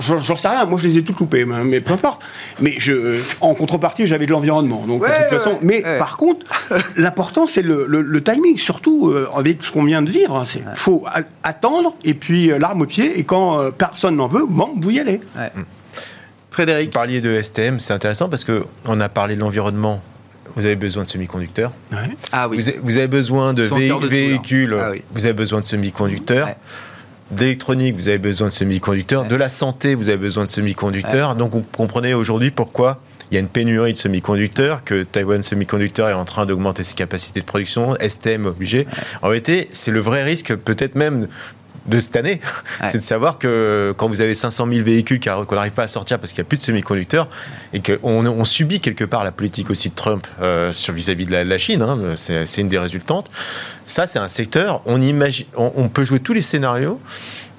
[0.00, 2.22] J'en sais rien, moi je les ai toutes loupées, mais peu importe.
[2.60, 4.84] Mais je, en contrepartie, j'avais de l'environnement.
[4.86, 5.98] Donc, ouais, de toute façon, ouais, mais ouais.
[5.98, 6.46] par contre,
[6.96, 10.42] l'important c'est le, le, le, timing, surtout euh, avec ce qu'on vient de vivre.
[10.54, 11.04] Il faut
[11.42, 14.90] attendre et puis euh, l'arme au pied, et quand euh, personne n'en veut, bon, vous
[14.90, 15.20] y allez.
[16.50, 16.88] Frédéric.
[16.88, 20.02] Vous parliez de STM, c'est intéressant parce qu'on a parlé de l'environnement
[20.54, 21.72] vous avez besoin de semi-conducteurs.
[21.90, 21.98] Ouais.
[22.30, 22.58] Ah oui.
[22.58, 25.02] Vous, avez, vous avez besoin de, vé de véhicules, ah oui.
[25.14, 26.46] vous avez besoin de semi-conducteurs.
[26.46, 26.56] Ouais.
[27.32, 29.24] D'électronique, vous avez besoin de semi-conducteurs.
[29.24, 31.34] De la santé, vous avez besoin de semi-conducteurs.
[31.34, 36.10] Donc vous comprenez aujourd'hui pourquoi il y a une pénurie de semi-conducteurs, que Taiwan Semiconductor
[36.10, 38.86] est en train d'augmenter ses capacités de production, STM obligé.
[39.22, 41.28] En réalité, c'est le vrai risque, peut-être même
[41.86, 42.40] de cette année,
[42.80, 42.88] ouais.
[42.90, 46.18] c'est de savoir que quand vous avez 500 000 véhicules qu'on n'arrive pas à sortir
[46.18, 47.28] parce qu'il n'y a plus de semi-conducteurs
[47.72, 51.28] et qu'on on subit quelque part la politique aussi de Trump euh, sur vis-à-vis -vis
[51.28, 53.28] de la, la Chine, hein, c'est une des résultantes.
[53.86, 57.00] Ça, c'est un secteur, on, imagine, on, on peut jouer tous les scénarios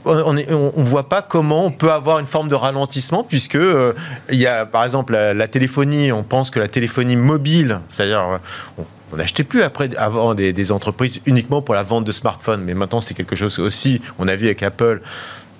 [0.05, 3.93] on ne voit pas comment on peut avoir une forme de ralentissement puisque euh,
[4.29, 8.39] il y a par exemple la, la, téléphonie, on pense que la téléphonie mobile, c'est-à-dire
[8.77, 12.63] on, on n'achetait plus après, avant des, des, entreprises uniquement pour la vente de smartphones,
[12.63, 15.01] mais maintenant c'est quelque chose aussi, on a vu avec Apple,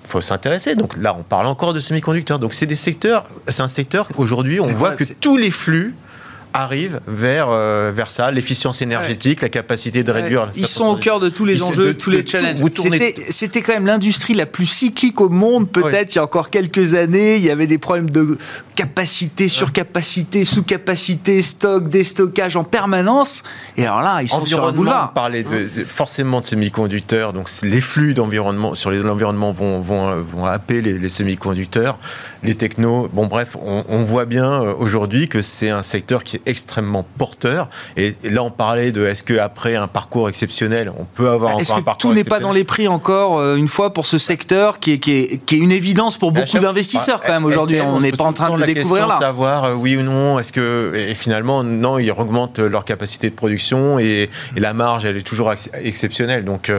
[0.04, 0.74] il faut s'intéresser.
[0.74, 2.38] Donc là, on parle encore de semi-conducteurs.
[2.38, 5.94] Donc c'est des secteurs, c'est un secteur, aujourd'hui, on voit que tous les flux
[6.54, 9.46] arrive vers, euh, vers ça, l'efficience énergétique, ouais.
[9.46, 10.44] la capacité de réduire...
[10.44, 10.48] Ouais.
[10.54, 12.60] Ils sont au cœur de tous les enjeux, de, tous les challenges.
[13.28, 16.04] C'était quand même l'industrie la plus cyclique au monde, peut-être ouais.
[16.04, 17.36] il y a encore quelques années.
[17.36, 18.38] Il y avait des problèmes de
[18.76, 23.42] capacité, surcapacité, sous-capacité, stock, déstockage en permanence.
[23.76, 25.10] Et alors là, ils sont sur un boulevard.
[25.10, 30.20] On parlait de, de, forcément de semi-conducteurs, donc les flux d'environnement sur l'environnement vont, vont,
[30.22, 31.98] vont happer les, les semi-conducteurs,
[32.44, 33.08] les technos.
[33.12, 37.04] Bon bref, on, on voit bien euh, aujourd'hui que c'est un secteur qui est extrêmement
[37.18, 37.68] porteur.
[37.96, 41.76] Et, là, on parlait de est-ce qu'après un parcours exceptionnel, on peut avoir bah, encore
[41.76, 44.18] un que parcours Tout n'est pas dans les prix encore, euh, une fois, pour ce
[44.18, 47.80] secteur qui est, qui est, qui est une évidence pour beaucoup d'investisseurs quand même aujourd'hui.
[47.80, 49.14] On n'est pas en train de le découvrir là.
[49.16, 50.92] De savoir euh, oui ou non, est-ce que.
[50.94, 55.22] Et finalement, non, ils augmentent leur capacité de production et, et la marge, elle est
[55.22, 56.44] toujours ex exceptionnelle.
[56.44, 56.70] Donc,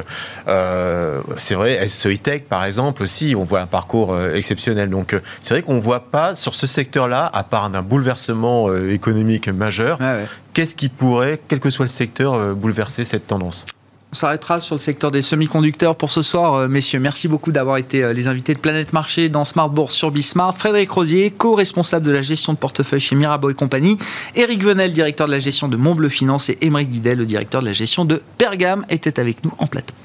[0.48, 4.90] euh, c'est vrai, SEI Tech, par exemple, aussi, on voit un parcours exceptionnel.
[4.90, 8.92] Donc, c'est vrai qu'on ne voit pas sur ce secteur-là, à part d'un bouleversement euh,
[8.92, 10.26] économique majeur, ah ouais.
[10.54, 13.66] qu'est-ce qui pourrait, quel que soit le secteur, euh, bouleverser cette tendance?
[14.12, 17.00] On s'arrêtera sur le secteur des semi-conducteurs pour ce soir, euh, messieurs.
[17.00, 20.58] Merci beaucoup d'avoir été les invités de Planète Marché dans Smart Bourse sur Bismart.
[20.58, 23.98] Frédéric Rosier, co-responsable de la gestion de portefeuille chez Mirabeau Compagnie.
[24.36, 26.50] Éric Venel, directeur de la gestion de Montbleu Finance.
[26.50, 29.96] Et Émeric Didet, le directeur de la gestion de Pergame, étaient avec nous en plateau.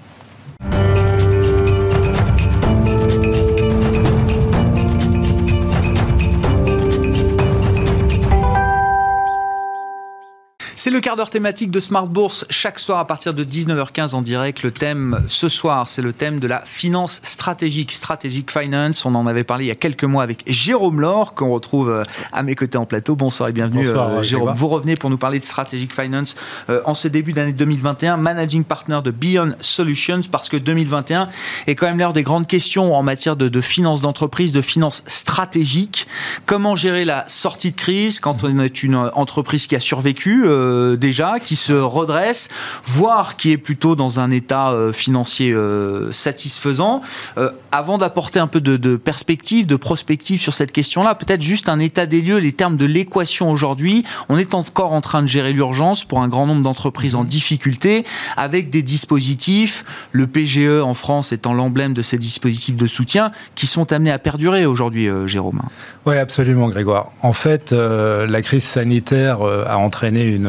[10.90, 14.22] C'est le quart d'heure thématique de Smart Bourse chaque soir à partir de 19h15 en
[14.22, 14.64] direct.
[14.64, 19.04] Le thème ce soir, c'est le thème de la finance stratégique, strategic finance.
[19.04, 22.02] On en avait parlé il y a quelques mois avec Jérôme Laure qu'on retrouve euh,
[22.32, 23.14] à mes côtés en plateau.
[23.14, 24.52] Bonsoir et bienvenue Bonsoir, euh, Jérôme.
[24.52, 26.34] Vous revenez pour nous parler de strategic finance
[26.70, 31.28] euh, en ce début d'année 2021, managing partner de Beyond Solutions parce que 2021
[31.68, 35.04] est quand même l'heure des grandes questions en matière de, de finance d'entreprise, de finance
[35.06, 36.08] stratégique.
[36.46, 40.79] Comment gérer la sortie de crise quand on est une entreprise qui a survécu euh,
[40.96, 42.48] déjà, qui se redresse,
[42.84, 47.00] voire qui est plutôt dans un état euh, financier euh, satisfaisant.
[47.38, 51.68] Euh, avant d'apporter un peu de, de, perspective, de prospective sur cette question-là, peut-être juste
[51.68, 54.04] un état des lieux, les termes de l'équation aujourd'hui.
[54.28, 58.04] On est encore en train de gérer l'urgence pour un grand nombre d'entreprises en difficulté,
[58.36, 63.66] avec des dispositifs, le PGE en France étant l'emblème de ces dispositifs de soutien, qui
[63.66, 65.62] sont amenés à perdurer aujourd'hui, Jérôme.
[66.06, 67.12] Oui, absolument, Grégoire.
[67.22, 70.46] En fait, euh, la crise sanitaire euh, a entraîné une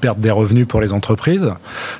[0.00, 1.50] perte des revenus pour les entreprises,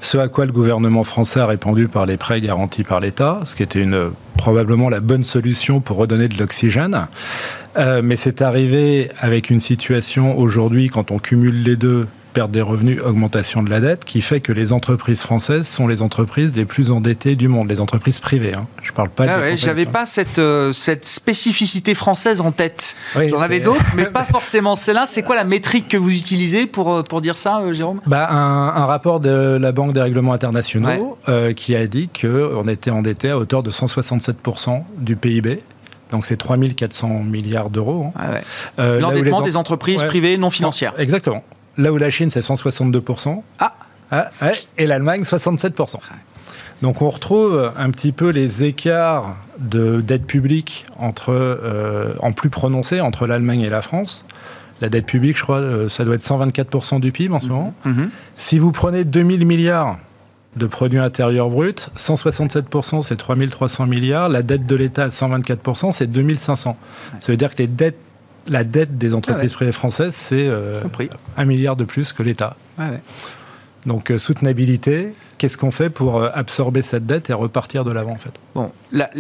[0.00, 3.56] ce à quoi le gouvernement français a répondu par les prêts garantis par l'État, ce
[3.56, 7.06] qui était une, probablement la bonne solution pour redonner de l'oxygène.
[7.76, 12.60] Euh, mais c'est arrivé avec une situation aujourd'hui, quand on cumule les deux, perte des
[12.60, 16.66] revenus, augmentation de la dette, qui fait que les entreprises françaises sont les entreprises les
[16.66, 18.52] plus endettées du monde, les entreprises privées.
[18.54, 18.66] Hein.
[18.82, 19.56] Je parle pas ah de.
[19.56, 22.96] J'avais pas cette, euh, cette spécificité française en tête.
[23.14, 25.06] J'en avais d'autres, mais pas forcément celle-là.
[25.06, 28.00] C'est quoi la métrique que vous utilisez pour, euh, pour dire ça, euh, Jérôme?
[28.06, 31.18] Bah, un, rapport de la Banque des règlements internationaux
[31.56, 35.62] qui a dit qu'on était endetté à hauteur de 167% du PIB.
[36.10, 38.12] Donc c'est 3400 milliards d'euros.
[38.16, 38.40] Hein.
[38.76, 40.92] Ah L'endettement des entreprises privées non financières.
[40.98, 41.42] exactement.
[41.78, 43.42] Là où la Chine, c'est 162%.
[43.58, 43.74] Ah,
[44.10, 44.28] ah
[44.78, 45.96] Et l'Allemagne, 67%.
[46.82, 52.50] Donc on retrouve un petit peu les écarts de dette publique entre, euh, en plus
[52.50, 54.26] prononcés entre l'Allemagne et la France.
[54.80, 57.52] La dette publique, je crois, euh, ça doit être 124% du PIB en ce mhm.
[57.52, 57.74] moment.
[57.84, 58.10] Mhm.
[58.36, 59.98] Si vous prenez 2000 milliards
[60.56, 66.06] de produits intérieurs bruts, 167% c'est 3300 milliards, la dette de l'État à 124% c'est
[66.06, 66.76] 2500.
[67.20, 67.98] Ça veut dire que les dettes
[68.48, 70.82] la dette des entreprises ah privées françaises, c'est euh,
[71.36, 72.56] un milliard de plus que l'État.
[72.78, 72.90] Ah
[73.86, 78.12] Donc euh, soutenabilité, qu'est-ce qu'on fait pour euh, absorber cette dette et repartir de l'avant
[78.12, 78.32] en fait?
[78.54, 79.10] Bon, la,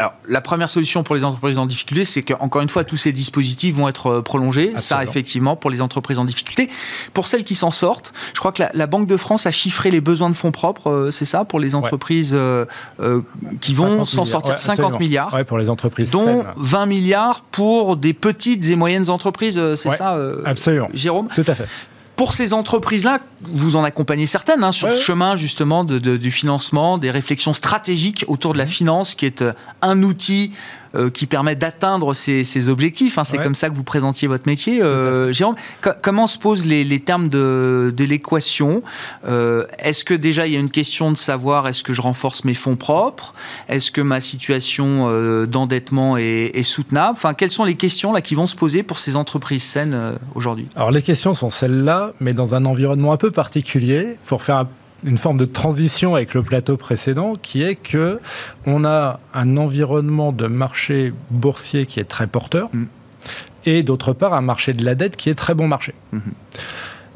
[0.00, 3.12] alors, la première solution pour les entreprises en difficulté, c'est qu'encore une fois, tous ces
[3.12, 4.72] dispositifs vont être euh, prolongés.
[4.78, 6.70] Ça, effectivement, pour les entreprises en difficulté.
[7.12, 10.00] Pour celles qui s'en sortent, je crois que la, Banque de France a chiffré les
[10.00, 12.64] besoins de fonds propres, euh, c'est ça, pour les entreprises euh,
[13.60, 14.58] qui vont s'en sortir?
[14.58, 15.36] 50 milliards.
[15.46, 16.12] pour les entreprises.
[16.12, 20.88] Dont 20 milliards pour des petites et moyennes entreprises, c'est ça, absolument.
[20.94, 21.28] Jérôme?
[21.34, 21.68] Tout à fait
[22.20, 27.10] pour ces entreprises-là, vous en accompagnez certaines hein, sur ce chemin justement du financement, des
[27.10, 30.52] réflexions stratégiques autour de la finance, qui est euh, un outil
[31.14, 33.18] qui permet d'atteindre ces, objectifs.
[33.18, 33.24] Hein.
[33.24, 35.54] C'est comme ça que vous présentiez votre métier, euh, Jérôme.
[36.02, 38.82] comment se posent les, termes de, l'équation
[39.26, 42.44] euh, Est-ce que déjà il y a une question de savoir est-ce que je renforce
[42.44, 43.34] mes fonds propres
[43.68, 45.10] Est-ce que ma situation
[45.46, 49.16] d'endettement est, soutenable Enfin, quelles sont les questions là qui vont se poser pour ces
[49.16, 49.96] entreprises saines
[50.34, 50.68] aujourd'hui?
[50.76, 54.68] Alors les questions sont celles-là, mais dans un environnement un peu particulier pour faire un
[55.04, 58.20] une forme de transition avec le plateau précédent, qui est que
[58.66, 62.84] on a un environnement de marché boursier qui est très porteur, mm.
[63.66, 65.94] et d'autre part un marché de la dette qui est très bon marché.
[66.14, 66.18] Mm-hmm.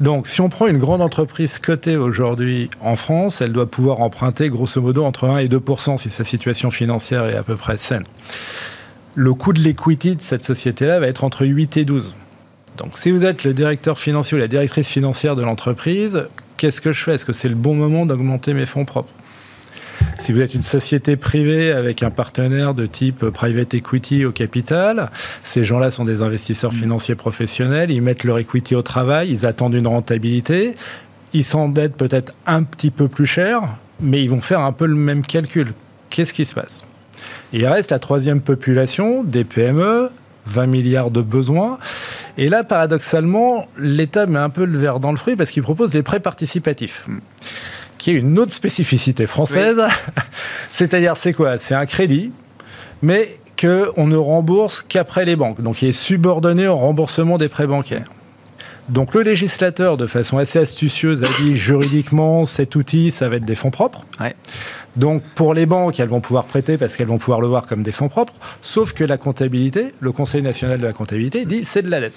[0.01, 4.49] Donc, si on prend une grande entreprise cotée aujourd'hui en France, elle doit pouvoir emprunter
[4.49, 8.03] grosso modo entre 1 et 2% si sa situation financière est à peu près saine.
[9.15, 12.13] Le coût de l'equity de cette société-là va être entre 8 et 12.
[12.77, 16.27] Donc, si vous êtes le directeur financier ou la directrice financière de l'entreprise,
[16.57, 17.15] qu'est-ce que je fais?
[17.15, 19.11] Est-ce que c'est le bon moment d'augmenter mes fonds propres?
[20.19, 25.09] Si vous êtes une société privée avec un partenaire de type private equity au capital,
[25.43, 26.77] ces gens-là sont des investisseurs mm.
[26.77, 30.75] financiers professionnels, ils mettent leur equity au travail, ils attendent une rentabilité,
[31.33, 33.61] ils s'endettent peut-être un petit peu plus cher,
[33.99, 35.73] mais ils vont faire un peu le même calcul.
[36.09, 36.83] Qu'est-ce qui se passe?
[37.53, 40.09] Il reste la troisième population des PME,
[40.45, 41.77] 20 milliards de besoins.
[42.37, 45.93] Et là, paradoxalement, l'État met un peu le verre dans le fruit parce qu'il propose
[45.93, 47.07] les prêts participatifs,
[47.97, 49.81] qui est une autre spécificité française.
[50.69, 51.57] C'est-à-dire, c'est quoi?
[51.57, 52.31] C'est un crédit,
[53.01, 55.61] mais qu'on ne rembourse qu'après les banques.
[55.61, 58.05] Donc, il est subordonné au remboursement des prêts bancaires.
[58.89, 63.45] Donc le législateur, de façon assez astucieuse, a dit juridiquement, cet outil, ça va être
[63.45, 64.05] des fonds propres.
[64.95, 67.83] Donc pour les banques, elles vont pouvoir prêter parce qu'elles vont pouvoir le voir comme
[67.83, 71.81] des fonds propres, sauf que la comptabilité, le Conseil national de la comptabilité, dit c'est
[71.81, 72.13] de la dette.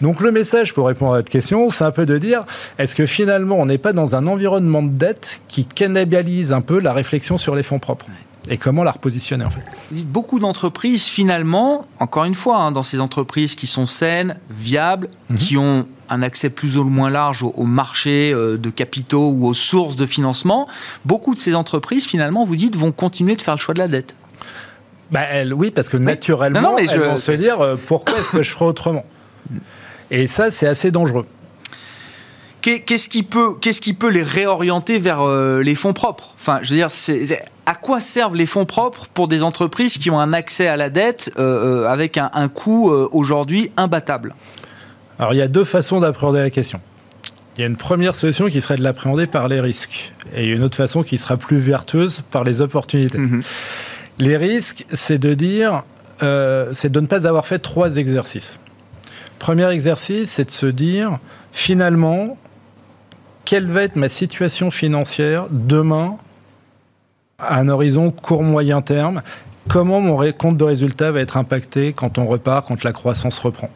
[0.00, 2.44] Donc le message pour répondre à votre question, c'est un peu de dire,
[2.78, 6.78] est-ce que finalement on n'est pas dans un environnement de dette qui cannibalise un peu
[6.78, 8.06] la réflexion sur les fonds propres?
[8.48, 9.62] Et comment la repositionner en fait?
[10.04, 15.36] Beaucoup d'entreprises finalement, encore une fois, hein, dans ces entreprises qui sont saines, viables, mhm.
[15.36, 19.54] qui ont un accès plus ou moins large au, marché euh, de capitaux ou aux
[19.54, 20.68] sources de financement,
[21.04, 23.88] beaucoup de ces entreprises finalement, vous dites, vont continuer de faire le choix de la
[23.88, 24.14] dette.
[25.10, 25.20] Bah,
[25.54, 29.04] oui, parce que naturellement, elles vont se dire euh, pourquoi est-ce que je ferais autrement?
[30.10, 31.26] Et ça, c'est assez dangereux.
[32.84, 36.34] Qu'est-ce qui, peut, qu'est-ce qui peut les réorienter vers euh, les fonds propres?
[36.34, 40.10] Enfin, je veux dire, c'est, à quoi servent les fonds propres pour des entreprises qui
[40.10, 44.34] ont un accès à la dette euh, avec un, coût euh, aujourd'hui imbattable?
[45.18, 46.80] Alors il y a deux façons d'appréhender la question.
[47.56, 50.62] Il y a une première solution qui serait de l'appréhender par les risques et une
[50.62, 53.16] autre façon qui sera plus vertueuse par les opportunités.
[53.16, 53.42] Mhm.
[54.18, 55.82] Les risques, c'est de dire,
[56.20, 58.58] c'est de ne pas avoir fait trois exercices.
[59.38, 61.18] Premier exercice, c'est de se dire,
[61.52, 62.36] finalement,
[63.46, 66.16] quelle va être ma situation financière demain
[67.38, 69.22] à un horizon court-moyen terme,
[69.68, 73.70] comment mon compte de résultat va être impacté quand on repart, quand la croissance reprend?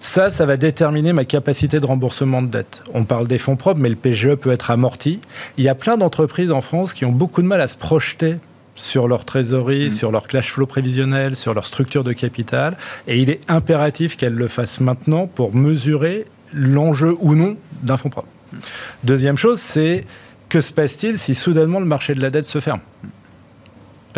[0.00, 2.82] Ça, ça va déterminer ma capacité de remboursement de dette.
[2.94, 5.20] On parle des fonds propres, mais le PGE peut être amorti.
[5.56, 8.36] Il y a plein d'entreprises en France qui ont beaucoup de mal à se projeter
[8.76, 9.90] sur leur trésorerie, mmh.
[9.90, 12.76] sur leur cash flow prévisionnel, sur leur structure de capital.
[13.08, 18.08] Et il est impératif qu'elles le fassent maintenant pour mesurer l'enjeu ou non d'un fonds
[18.08, 18.28] propre.
[18.52, 18.56] Mmh.
[19.04, 20.04] Deuxième chose, c'est
[20.48, 22.80] que se passe-t-il si soudainement le marché de la dette se ferme?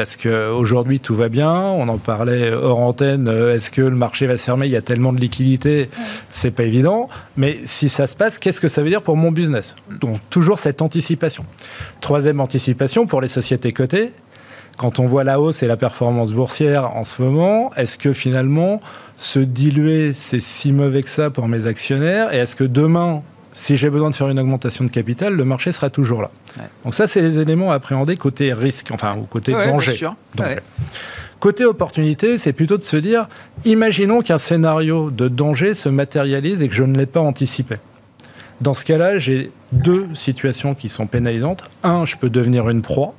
[0.01, 4.27] Parce qu'aujourd'hui tout va bien, on en parlait hors antenne, euh, est-ce que le marché
[4.27, 5.91] va se fermer, il y a tellement de liquidités,
[6.33, 9.31] c'est pas évident, mais si ça se passe, qu'est-ce que ça veut dire pour mon
[9.31, 9.77] business?
[10.01, 11.45] Donc toujours cette anticipation.
[12.01, 14.13] Troisième anticipation pour les sociétés cotées,
[14.79, 18.81] quand on voit la hausse et la performance boursière en ce moment, est-ce que finalement
[19.19, 22.33] se diluer, c'est si mauvais que ça pour mes actionnaires?
[22.33, 23.21] Et est-ce que demain,
[23.53, 26.31] si j'ai besoin de faire une augmentation de capital, le marché sera toujours là.
[26.85, 30.09] Donc ça, c'est les éléments à appréhender côté risque, enfin, ou côté danger.
[31.39, 33.27] Côté opportunité, c'est plutôt de se dire,
[33.65, 37.77] imaginons qu'un scénario de danger se matérialise et que je ne l'ai pas anticipé.
[38.61, 41.65] Dans ce cas-là, j'ai deux situations qui sont pénalisantes.
[41.83, 43.15] Un, je peux devenir une proie,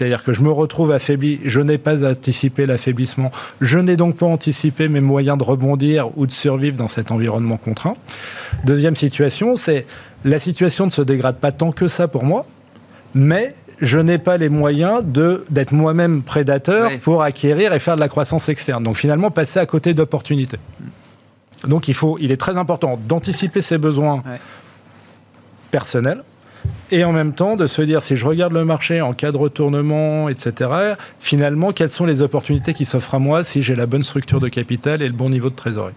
[0.00, 3.30] c'est-à-dire que je me retrouve affaibli, je n'ai pas anticipé l'affaiblissement,
[3.60, 7.58] je n'ai donc pas anticipé mes moyens de rebondir ou de survivre dans cet environnement
[7.58, 7.96] contraint.
[8.64, 9.84] Deuxième situation, c'est
[10.24, 12.46] la situation ne se dégrade pas tant que ça pour moi,
[13.14, 18.08] mais je n'ai pas les moyens d'être moi-même prédateur pour acquérir et faire de la
[18.08, 18.82] croissance externe.
[18.82, 20.60] Donc finalement, passer à côté d'opportunités.
[21.68, 24.22] Donc il, faut, il est très important d'anticiper ses besoins
[25.70, 26.22] personnels,
[26.90, 29.36] et en même temps de se dire si je regarde le marché en cas de
[29.36, 30.70] retournement, etc.,
[31.20, 34.48] finalement, quelles sont les opportunités qui s'offrent à moi si j'ai la bonne structure de
[34.48, 35.94] capital et le bon niveau de trésorerie.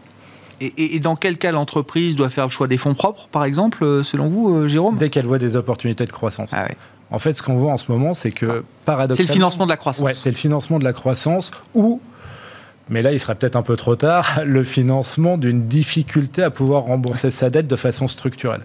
[0.62, 4.04] Et, dans quel cas l'entreprise doit faire le choix des fonds propres, par exemple, euh,
[4.04, 4.98] selon vous, euh, Jérôme?
[4.98, 6.52] Dès qu'elle voit des opportunités de croissance.
[6.54, 6.68] Ah
[7.12, 9.28] en fait, ce qu'on voit en ce moment, c'est que paradoxalement...
[9.28, 10.14] C'est le financement de la croissance.
[10.14, 12.02] c'est le financement de la croissance ou
[12.90, 16.84] mais là, il serait peut-être un peu trop tard, le financement d'une difficulté à pouvoir
[16.84, 18.62] rembourser sa dette de façon structurelle.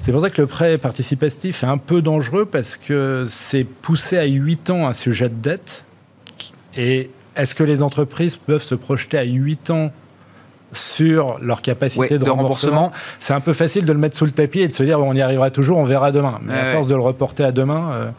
[0.00, 4.18] C'est pour ça que le prêt participatif est un peu dangereux parce que c'est pousser
[4.18, 5.84] à 8 ans un sujet de dette.
[6.76, 9.90] Et est-ce que les entreprises peuvent se projeter à 8 ans
[10.72, 14.60] sur leur capacité de, remboursement, c'est un peu facile de le mettre sous le tapis
[14.60, 16.40] et de se dire on y arrivera toujours, on verra demain.
[16.42, 18.10] Mais à force de le reporter à demain, euh,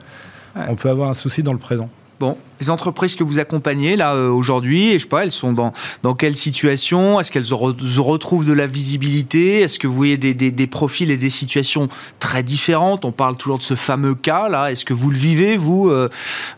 [0.70, 1.90] on peut avoir un souci dans le présent.
[2.20, 5.74] Bon, les entreprises que vous accompagnez là euh, aujourd'hui, je sais pas, elles sont dans,
[6.04, 7.20] dans quelle situation?
[7.20, 9.62] Est-ce qu'elles retrouvent de la visibilité?
[9.62, 11.88] Est-ce que vous voyez des, des, des, profils et des situations
[12.20, 13.06] très différentes?
[13.06, 14.72] On parle toujours de ce fameux cas là.
[14.72, 16.10] Est-ce que vous le vivez vous euh,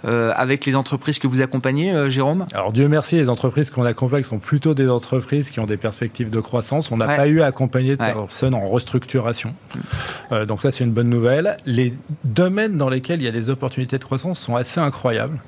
[0.06, 2.46] euh, avec les entreprises que vous accompagnez, Jérôme?
[2.54, 6.30] Alors Dieu merci, les entreprises qu'on accompagne sont plutôt des entreprises qui ont des perspectives
[6.30, 6.92] de croissance.
[6.92, 9.54] On n'a pas eu à accompagner de personnes en restructuration.
[10.32, 10.46] Mm.
[10.46, 11.58] donc ça c'est une bonne nouvelle.
[11.66, 11.94] Les
[12.24, 15.40] domaines dans lesquels il y a des opportunités de croissance sont assez incroyables.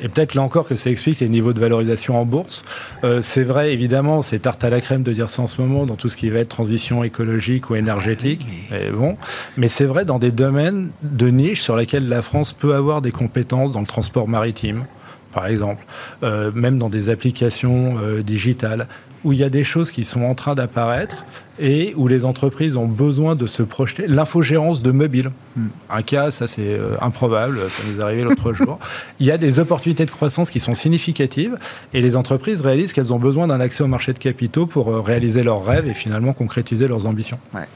[0.00, 2.64] Et peut-être là encore que ça explique les niveaux de valorisation en bourse.
[3.04, 5.86] Euh, c'est vrai, évidemment, c'est tarte à la crème de dire ça en ce moment
[5.86, 8.46] dans tout ce qui va être transition écologique ou énergétique.
[8.70, 9.16] Mais, bon,
[9.56, 13.12] mais c'est vrai dans des domaines de niche sur lesquels la France peut avoir des
[13.12, 14.84] compétences dans le transport maritime,
[15.32, 15.84] par exemple,
[16.22, 18.88] euh, même dans des applications euh, digitales
[19.24, 21.24] où il y a des choses qui sont en train d'apparaître
[21.58, 24.06] et où les entreprises ont besoin de se projeter.
[24.06, 25.30] L'infogérance de mobile.
[25.56, 25.66] Hmm.
[25.90, 28.78] Un cas, ça c'est euh, improbable, ça nous est arrivé l'autre jour.
[29.18, 31.58] Il y a des opportunités de croissance qui sont significatives
[31.92, 35.00] et les entreprises réalisent qu'elles ont besoin d'un accès au marché de capitaux pour euh,
[35.00, 37.38] réaliser leurs rêves et finalement concrétiser leurs ambitions.
[37.54, 37.68] Ouais.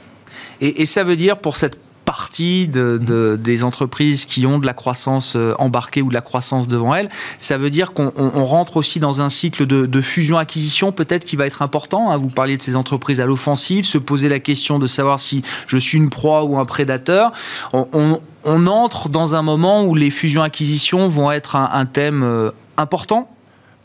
[0.61, 1.76] Et, et, ça veut dire pour cette
[2.15, 6.69] partie de, des entreprises qui ont de la croissance euh, embarquée ou de la croissance
[6.69, 7.09] devant elles.
[7.41, 11.61] Ça veut dire qu'on rentre aussi dans un cycle de, fusion-acquisition peut-être qui va être
[11.61, 12.12] important.
[12.12, 12.17] Hein.
[12.17, 15.77] Vous parliez de ces entreprises à l'offensive, se poser la question de savoir si je
[15.77, 17.33] suis une proie ou un prédateur.
[17.73, 23.29] On, entre dans un moment où les fusions-acquisitions vont être un, thème euh, important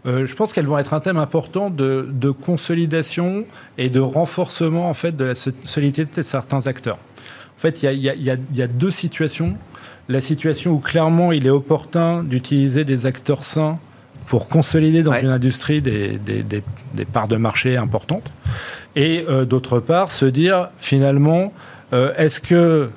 [0.05, 3.43] euh, je pense qu'elles vont être un thème important de, de, consolidation
[3.77, 6.99] et de renforcement en fait de la solidité de certains acteurs.
[7.59, 9.57] En fait, il y, a, deux situations.
[10.07, 13.79] La situation où clairement il est opportun d'utiliser des acteurs sains
[14.27, 16.17] pour consolider dans une industrie des,
[17.11, 18.31] parts de marché importantes.
[18.95, 21.51] Et euh, d'autre part, se dire finalement,
[21.91, 22.91] euh, est-ce que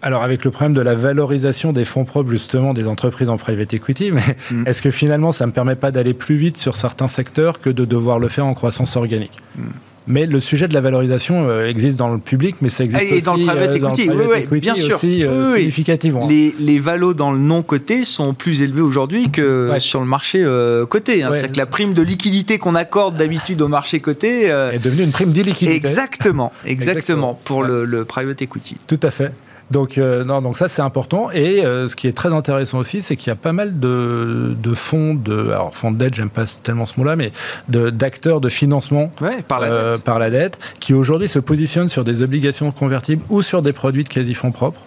[0.00, 3.74] alors avec le problème de la valorisation des fonds propres justement des entreprises en private
[3.74, 4.66] equity, mais mm.
[4.66, 7.68] est-ce que finalement ça ne me permet pas d'aller plus vite sur certains secteurs que
[7.68, 9.36] de devoir le faire en croissance organique?
[9.58, 9.62] Mm.
[10.06, 13.12] Mais le sujet de la valorisation euh, existe dans le public, mais ça existe et
[13.14, 14.10] aussi dans le private euh, equity,
[14.50, 14.96] oui, bien sûr.
[14.96, 16.26] Aussi, euh, significativement.
[16.26, 20.44] Les, les valos dans le non coté sont plus élevés aujourd'hui que sur le marché
[20.88, 21.22] coté.
[21.22, 21.30] Hein.
[21.32, 25.12] C'est-à-dire que la prime de liquidité qu'on accorde d'habitude au marché coté est devenue une
[25.12, 25.76] prime d'illiquidité.
[25.76, 28.76] Exactement, exactement, pour le, le, private equity.
[28.86, 29.32] Tout à fait.
[29.70, 31.30] Donc, euh, non, donc ça, c'est important.
[31.32, 34.54] Et euh, ce qui est très intéressant aussi, c'est qu'il y a pas mal de,
[34.60, 37.32] de fonds, de, alors fonds de dette, j'aime pas tellement ce mot-là, mais
[37.68, 40.04] d'acteurs de, financement Ouais, par la euh, dette.
[40.04, 44.04] par la dette, qui aujourd'hui se positionnent sur des obligations convertibles ou sur des produits
[44.04, 44.80] de quasi-fonds propres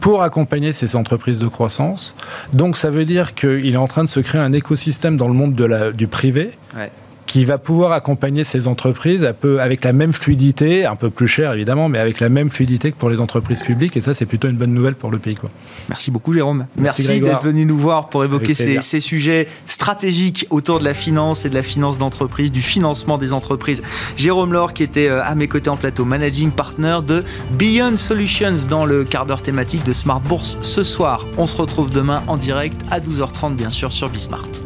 [0.00, 2.14] pour accompagner ces entreprises de croissance.
[2.52, 5.34] Donc ça veut dire qu'il est en train de se créer un écosystème dans le
[5.34, 6.90] monde de la, du privé Ouais.
[7.36, 11.28] Qui va pouvoir accompagner ces entreprises un peu avec la même fluidité, un peu plus
[11.28, 13.94] cher évidemment, mais avec la même fluidité que pour les entreprises publiques.
[13.94, 15.34] Et ça, c'est plutôt une bonne nouvelle pour le pays.
[15.34, 15.50] Quoi.
[15.90, 16.64] Merci beaucoup Jérôme.
[16.78, 21.44] Merci, d'être venu nous voir pour évoquer ces, ces sujets stratégiques autour de la finance
[21.44, 23.82] et de la finance d'entreprise, du financement des entreprises.
[24.16, 27.22] Jérôme Laure qui était euh, à mes côtés en plateau, managing partner de
[27.58, 31.26] Beyond Solutions dans le quart d'heure thématique de Smart Bourse ce soir.
[31.36, 34.65] On se retrouve demain en direct à 12h30 bien sûr sur Bismart.